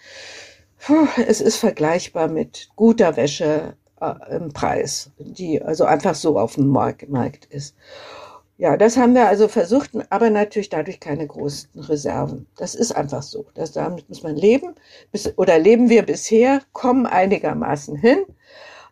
es 1.28 1.41
ist 1.41 1.58
vergleichbar 1.58 2.28
mit 2.28 2.69
guter 2.76 3.15
Wäsche 3.17 3.73
äh, 4.00 4.36
im 4.36 4.54
Preis, 4.54 5.10
die 5.17 5.63
also 5.63 5.86
einfach 5.86 6.13
so 6.13 6.38
auf 6.38 6.54
dem 6.56 6.67
Markt 6.67 7.45
ist. 7.50 7.76
Ja, 8.59 8.75
das 8.75 8.97
haben 8.97 9.13
wir 9.13 9.27
also 9.27 9.47
versucht, 9.47 9.91
aber 10.09 10.29
natürlich 10.31 10.69
dadurch 10.69 10.99
keine 10.99 11.27
großen 11.27 11.79
Reserven. 11.79 12.47
Das 12.57 12.73
ist 12.73 12.91
einfach 12.91 13.21
so. 13.21 13.45
Das, 13.53 13.71
damit 13.71 14.09
muss 14.09 14.23
man 14.23 14.35
leben. 14.35 14.73
Bis, 15.11 15.31
oder 15.37 15.59
leben 15.59 15.89
wir 15.89 16.03
bisher, 16.03 16.61
kommen 16.73 17.05
einigermaßen 17.05 17.95
hin. 17.95 18.25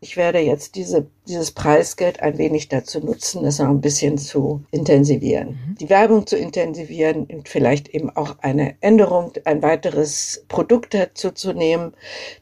Ich 0.06 0.18
werde 0.18 0.38
jetzt 0.38 0.76
diese, 0.76 1.08
dieses 1.28 1.50
Preisgeld 1.50 2.20
ein 2.20 2.38
wenig 2.38 2.70
dazu 2.70 3.00
nutzen, 3.00 3.42
das 3.42 3.58
noch 3.58 3.70
ein 3.70 3.82
bisschen 3.82 4.20
zu 4.20 4.64
intensivieren. 4.70 5.58
Mhm. 5.70 5.76
Die 5.80 5.90
Werbung 5.90 6.28
zu 6.28 6.38
intensivieren 6.38 7.24
und 7.26 7.50
vielleicht 7.50 7.88
eben 7.88 8.16
auch 8.16 8.38
eine 8.44 8.76
Änderung, 8.82 9.32
ein 9.46 9.64
weiteres 9.64 10.46
Produkt 10.48 10.94
dazu 10.94 11.32
zu 11.32 11.54
nehmen, 11.54 11.94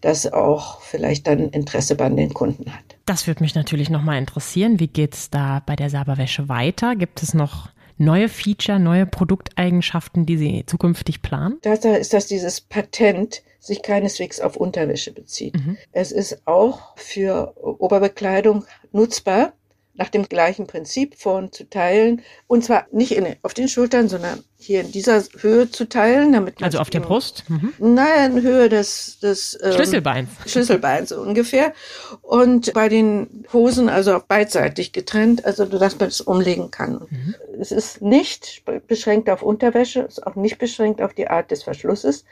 das 0.02 0.28
auch 0.28 0.82
vielleicht 0.82 1.26
dann 1.26 1.52
Interesse 1.52 1.96
bei 1.96 2.10
den 2.10 2.34
Kunden 2.34 2.70
hat. 2.70 2.84
Das 3.06 3.28
würde 3.28 3.42
mich 3.42 3.56
natürlich 3.56 3.90
nochmal 3.90 4.18
interessieren. 4.18 4.82
Wie 4.82 4.90
geht 4.90 5.14
es 5.14 5.30
da 5.30 5.64
bei 5.66 5.78
der 5.78 5.90
Saberwäsche 5.90 6.50
weiter? 6.50 6.98
Gibt 6.98 7.24
es 7.24 7.34
noch 7.34 7.70
neue 7.98 8.28
Feature, 8.28 8.78
neue 8.78 9.06
Produkteigenschaften, 9.06 10.26
die 10.26 10.36
Sie 10.36 10.66
zukünftig 10.66 11.22
planen? 11.22 11.60
Da 11.62 11.76
ist 11.76 12.12
das 12.12 12.28
dieses 12.28 12.60
Patent, 12.60 13.42
sich 13.64 13.82
keineswegs 13.82 14.42
auf 14.42 14.58
Unterwäsche 14.58 15.14
bezieht. 15.14 15.56
Mhm. 15.56 15.78
Es 15.94 16.12
ist 16.12 16.46
auch 16.46 16.98
für 16.98 17.54
Oberbekleidung 17.56 18.66
nutzbar 18.92 19.54
nach 19.94 20.10
dem 20.10 20.28
gleichen 20.28 20.68
Prinzip 20.68 21.16
von 21.16 21.52
zu 21.52 21.70
teilen 21.70 22.24
und 22.48 22.66
zwar 22.66 22.88
nicht 22.92 23.14
in, 23.14 23.38
auf 23.42 23.54
den 23.54 23.70
Schultern, 23.70 24.10
sondern 24.10 24.44
hier 24.66 24.82
in 24.82 24.92
dieser 24.92 25.22
Höhe 25.40 25.70
zu 25.70 25.88
teilen, 25.88 26.34
damit 26.34 26.62
also 26.64 26.80
auf 26.80 26.90
der 26.90 27.02
Brust. 27.02 27.44
Mhm. 27.50 27.74
Naja, 27.80 28.26
in 28.26 28.42
Höhe 28.42 28.70
des, 28.70 29.20
des 29.20 29.58
ähm, 29.62 29.74
Schlüsselbeins. 29.74 30.30
Schlüsselbeins 30.46 31.10
so 31.10 31.22
ungefähr. 31.22 31.74
Und 32.22 32.74
bei 32.74 32.90
den 32.90 33.46
Hosen 33.52 33.90
also 33.90 34.16
auch 34.16 34.24
beidseitig 34.24 34.94
getrennt, 34.94 35.46
also 35.46 35.66
dass 35.66 36.00
man 36.00 36.10
es 36.10 36.22
umlegen 36.22 36.72
kann. 36.72 37.06
Mhm. 37.10 37.36
Es 37.60 37.72
ist 37.72 38.02
nicht 38.02 38.64
beschränkt 38.88 39.30
auf 39.30 39.44
Unterwäsche, 39.44 40.02
ist 40.02 40.26
auch 40.26 40.36
nicht 40.36 40.58
beschränkt 40.58 41.02
auf 41.02 41.14
die 41.14 41.28
Art 41.28 41.52
des 41.52 41.64
Verschlusses. 41.64 42.26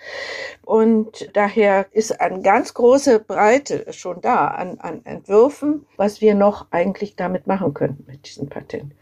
Und 0.64 1.30
daher 1.34 1.86
ist 1.92 2.20
eine 2.20 2.42
ganz 2.42 2.74
große 2.74 3.20
Breite 3.20 3.86
schon 3.92 4.22
da 4.22 4.48
an, 4.48 4.80
an 4.80 5.02
Entwürfen, 5.06 5.86
was 5.98 6.22
wir 6.22 6.36
noch 6.36 6.68
eigentlich 6.72 7.16
damit 7.16 7.48
machen 7.48 7.74
könnten 7.74 8.06
mit 8.08 8.26
diesem 8.26 8.48
Patent. 8.48 8.94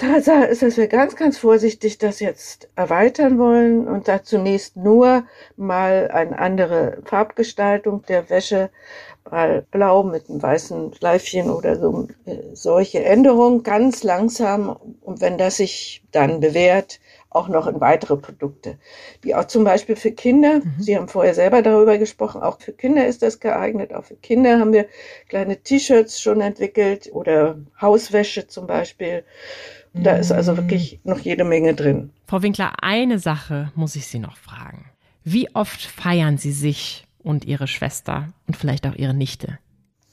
Tatsache 0.00 0.46
ist, 0.46 0.62
dass 0.62 0.78
wir 0.78 0.86
ganz, 0.86 1.14
ganz 1.14 1.36
vorsichtig 1.36 1.98
das 1.98 2.20
jetzt 2.20 2.70
erweitern 2.74 3.38
wollen 3.38 3.86
und 3.86 4.08
da 4.08 4.22
zunächst 4.22 4.76
nur 4.76 5.24
mal 5.56 6.10
eine 6.10 6.38
andere 6.38 7.02
Farbgestaltung 7.04 8.02
der 8.08 8.30
Wäsche, 8.30 8.70
mal 9.30 9.66
blau 9.70 10.02
mit 10.02 10.30
einem 10.30 10.42
weißen 10.42 10.94
Schleifchen 10.94 11.50
oder 11.50 11.78
so, 11.78 12.08
äh, 12.24 12.38
solche 12.54 13.04
Änderungen 13.04 13.62
ganz 13.62 14.02
langsam. 14.02 14.74
Und 15.02 15.20
wenn 15.20 15.36
das 15.36 15.58
sich 15.58 16.02
dann 16.12 16.40
bewährt, 16.40 16.98
auch 17.28 17.48
noch 17.48 17.68
in 17.68 17.80
weitere 17.80 18.16
Produkte, 18.16 18.78
wie 19.22 19.34
auch 19.34 19.44
zum 19.44 19.62
Beispiel 19.64 19.96
für 19.96 20.10
Kinder. 20.10 20.60
Mhm. 20.60 20.74
Sie 20.80 20.96
haben 20.96 21.08
vorher 21.08 21.34
selber 21.34 21.62
darüber 21.62 21.96
gesprochen, 21.96 22.42
auch 22.42 22.58
für 22.58 22.72
Kinder 22.72 23.06
ist 23.06 23.22
das 23.22 23.38
geeignet. 23.38 23.94
Auch 23.94 24.04
für 24.04 24.16
Kinder 24.16 24.58
haben 24.58 24.72
wir 24.72 24.86
kleine 25.28 25.58
T-Shirts 25.58 26.20
schon 26.20 26.40
entwickelt 26.40 27.10
oder 27.12 27.58
Hauswäsche 27.80 28.48
zum 28.48 28.66
Beispiel. 28.66 29.24
Da 29.92 30.16
ist 30.16 30.30
also 30.32 30.56
wirklich 30.56 31.00
noch 31.04 31.18
jede 31.18 31.44
Menge 31.44 31.74
drin. 31.74 32.10
Frau 32.26 32.42
Winkler, 32.42 32.72
eine 32.82 33.18
Sache 33.18 33.72
muss 33.74 33.96
ich 33.96 34.06
Sie 34.06 34.18
noch 34.18 34.36
fragen. 34.36 34.86
Wie 35.24 35.54
oft 35.54 35.82
feiern 35.82 36.38
Sie 36.38 36.52
sich 36.52 37.06
und 37.18 37.44
Ihre 37.44 37.66
Schwester 37.66 38.28
und 38.46 38.56
vielleicht 38.56 38.86
auch 38.86 38.94
Ihre 38.94 39.14
Nichte? 39.14 39.58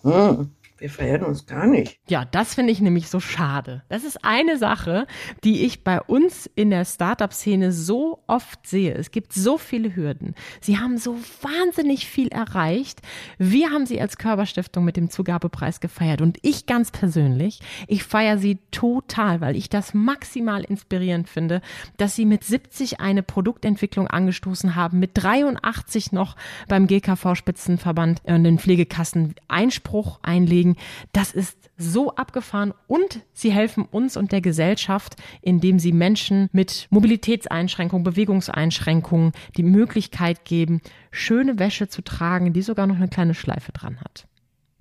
Hm. 0.02 0.52
Wir 0.80 0.92
feiern 0.92 1.24
uns 1.24 1.48
gar 1.48 1.66
nicht. 1.66 2.00
Ja, 2.08 2.26
das 2.26 2.54
finde 2.54 2.72
ich 2.72 2.82
nämlich 2.82 3.10
so 3.10 3.20
schade. 3.20 3.84
Das 3.90 4.04
ist 4.04 4.24
eine 4.24 4.58
Sache, 4.58 5.08
die 5.44 5.66
ich 5.66 5.84
bei 5.84 6.00
uns 6.00 6.48
in 6.54 6.70
der 6.70 6.86
Startup-Szene 6.86 7.72
so 7.72 8.24
oft 8.28 8.68
sehe. 8.68 8.94
Es 8.94 9.10
gibt 9.10 9.34
so 9.34 9.58
viele 9.58 9.96
Hürden. 9.96 10.36
Sie 10.62 10.78
haben 10.78 11.00
so 11.00 11.18
wahnsinnig 11.42 12.08
viel 12.08 12.28
erreicht. 12.28 13.02
Wir 13.40 13.72
haben 13.72 13.88
sie 13.88 14.00
als 14.00 14.18
Körperstiftung 14.18 14.86
mit 14.86 14.98
dem 14.98 15.10
Zugabepreis 15.10 15.80
gefeiert 15.80 16.22
und 16.22 16.38
ich 16.44 16.68
ganz 16.68 16.92
persönlich, 16.92 17.60
ich 17.88 18.04
feiere 18.04 18.38
sie 18.38 18.60
total, 18.70 19.42
weil 19.42 19.56
ich 19.56 19.70
das 19.70 19.96
maximal 19.96 20.64
inspirierend 20.64 21.28
finde, 21.28 21.62
dass 21.98 22.16
sie 22.16 22.26
mit 22.26 22.44
70 22.44 23.00
eine 23.00 23.24
Produktentwicklung 23.24 24.08
angestoßen 24.08 24.76
haben, 24.76 25.00
mit 25.00 25.12
83 25.16 26.12
noch 26.12 26.36
beim 26.68 26.86
GKV-Spitzenverband 26.86 28.22
und 28.26 28.44
den 28.44 28.60
Pflegekassen 28.60 29.34
Einspruch 29.48 30.20
einlegen 30.22 30.67
Deswegen, 30.68 30.76
das 31.14 31.34
ist 31.34 31.58
so 31.78 32.16
abgefahren 32.16 32.74
und 32.88 33.22
sie 33.34 33.52
helfen 33.52 33.86
uns 33.90 34.18
und 34.18 34.32
der 34.32 34.42
Gesellschaft, 34.42 35.16
indem 35.42 35.80
sie 35.80 35.94
Menschen 35.94 36.50
mit 36.52 36.88
Mobilitätseinschränkungen, 36.90 38.04
Bewegungseinschränkungen 38.04 39.32
die 39.56 39.64
Möglichkeit 39.64 40.46
geben, 40.46 40.82
schöne 41.12 41.60
Wäsche 41.60 41.88
zu 41.88 42.02
tragen, 42.02 42.54
die 42.54 42.62
sogar 42.62 42.88
noch 42.88 42.96
eine 42.96 43.08
kleine 43.08 43.34
Schleife 43.34 43.72
dran 43.72 44.00
hat. 44.00 44.28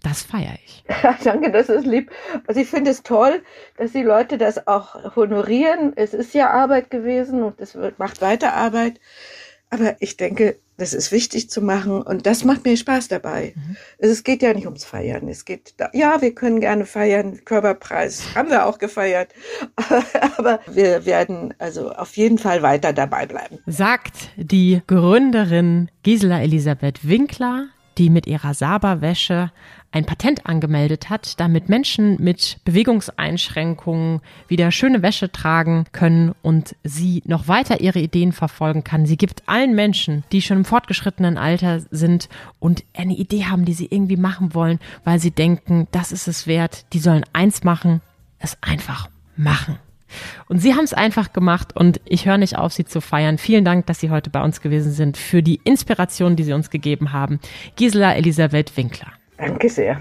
Das 0.02 0.22
feiere 0.22 0.58
ich. 0.64 0.84
Ja, 1.02 1.16
danke, 1.22 1.50
das 1.50 1.68
ist 1.68 1.86
lieb. 1.86 2.10
Also 2.46 2.60
ich 2.60 2.68
finde 2.68 2.90
es 2.90 3.02
toll, 3.02 3.42
dass 3.76 3.92
die 3.92 4.02
Leute 4.02 4.38
das 4.38 4.66
auch 4.66 5.16
honorieren. 5.16 5.92
Es 5.96 6.14
ist 6.14 6.34
ja 6.34 6.50
Arbeit 6.50 6.90
gewesen 6.90 7.42
und 7.42 7.60
es 7.60 7.76
macht 7.98 8.20
weiter 8.22 8.54
Arbeit. 8.54 9.00
Aber 9.70 9.96
ich 10.00 10.16
denke, 10.16 10.58
das 10.76 10.92
ist 10.92 11.12
wichtig 11.12 11.50
zu 11.50 11.62
machen 11.62 12.02
und 12.02 12.26
das 12.26 12.44
macht 12.44 12.64
mir 12.64 12.76
Spaß 12.76 13.08
dabei. 13.08 13.54
Mhm. 13.56 13.76
Es 13.98 14.24
geht 14.24 14.42
ja 14.42 14.52
nicht 14.52 14.66
ums 14.66 14.84
Feiern. 14.84 15.28
Es 15.28 15.44
geht, 15.44 15.74
da, 15.78 15.90
ja, 15.92 16.20
wir 16.20 16.34
können 16.34 16.60
gerne 16.60 16.86
feiern. 16.86 17.40
Körperpreis 17.44 18.34
haben 18.34 18.50
wir 18.50 18.66
auch 18.66 18.78
gefeiert. 18.78 19.32
Aber 20.38 20.60
wir 20.66 21.06
werden 21.06 21.54
also 21.58 21.92
auf 21.92 22.16
jeden 22.16 22.38
Fall 22.38 22.62
weiter 22.62 22.92
dabei 22.92 23.26
bleiben. 23.26 23.58
Sagt 23.66 24.30
die 24.36 24.82
Gründerin 24.86 25.90
Gisela 26.02 26.42
Elisabeth 26.42 27.08
Winkler, 27.08 27.68
die 27.98 28.10
mit 28.10 28.26
ihrer 28.26 28.52
Saba-Wäsche 28.52 29.50
ein 29.92 30.04
Patent 30.04 30.46
angemeldet 30.46 31.08
hat, 31.08 31.40
damit 31.40 31.68
Menschen 31.68 32.22
mit 32.22 32.58
Bewegungseinschränkungen 32.64 34.20
wieder 34.48 34.70
schöne 34.70 35.02
Wäsche 35.02 35.32
tragen 35.32 35.84
können 35.92 36.34
und 36.42 36.76
sie 36.84 37.22
noch 37.26 37.48
weiter 37.48 37.80
ihre 37.80 37.98
Ideen 37.98 38.32
verfolgen 38.32 38.84
kann. 38.84 39.06
Sie 39.06 39.16
gibt 39.16 39.42
allen 39.46 39.74
Menschen, 39.74 40.24
die 40.32 40.42
schon 40.42 40.58
im 40.58 40.64
fortgeschrittenen 40.64 41.38
Alter 41.38 41.80
sind 41.90 42.28
und 42.58 42.84
eine 42.94 43.14
Idee 43.14 43.44
haben, 43.44 43.64
die 43.64 43.74
sie 43.74 43.86
irgendwie 43.90 44.16
machen 44.16 44.54
wollen, 44.54 44.78
weil 45.04 45.18
sie 45.18 45.30
denken, 45.30 45.88
das 45.92 46.12
ist 46.12 46.28
es 46.28 46.46
wert, 46.46 46.84
die 46.92 46.98
sollen 46.98 47.24
eins 47.32 47.64
machen, 47.64 48.00
es 48.38 48.58
einfach 48.62 49.08
machen. 49.36 49.78
Und 50.48 50.60
Sie 50.60 50.74
haben 50.74 50.84
es 50.84 50.94
einfach 50.94 51.32
gemacht 51.32 51.76
und 51.76 52.00
ich 52.04 52.26
höre 52.26 52.38
nicht 52.38 52.56
auf, 52.56 52.72
Sie 52.72 52.84
zu 52.84 53.00
feiern. 53.00 53.38
Vielen 53.38 53.64
Dank, 53.64 53.86
dass 53.86 54.00
Sie 54.00 54.10
heute 54.10 54.30
bei 54.30 54.42
uns 54.42 54.60
gewesen 54.60 54.92
sind, 54.92 55.16
für 55.16 55.42
die 55.42 55.60
Inspiration, 55.64 56.36
die 56.36 56.44
Sie 56.44 56.52
uns 56.52 56.70
gegeben 56.70 57.12
haben. 57.12 57.40
Gisela 57.74 58.14
Elisabeth 58.14 58.76
Winkler. 58.76 59.12
Danke 59.36 59.68
sehr. 59.68 60.00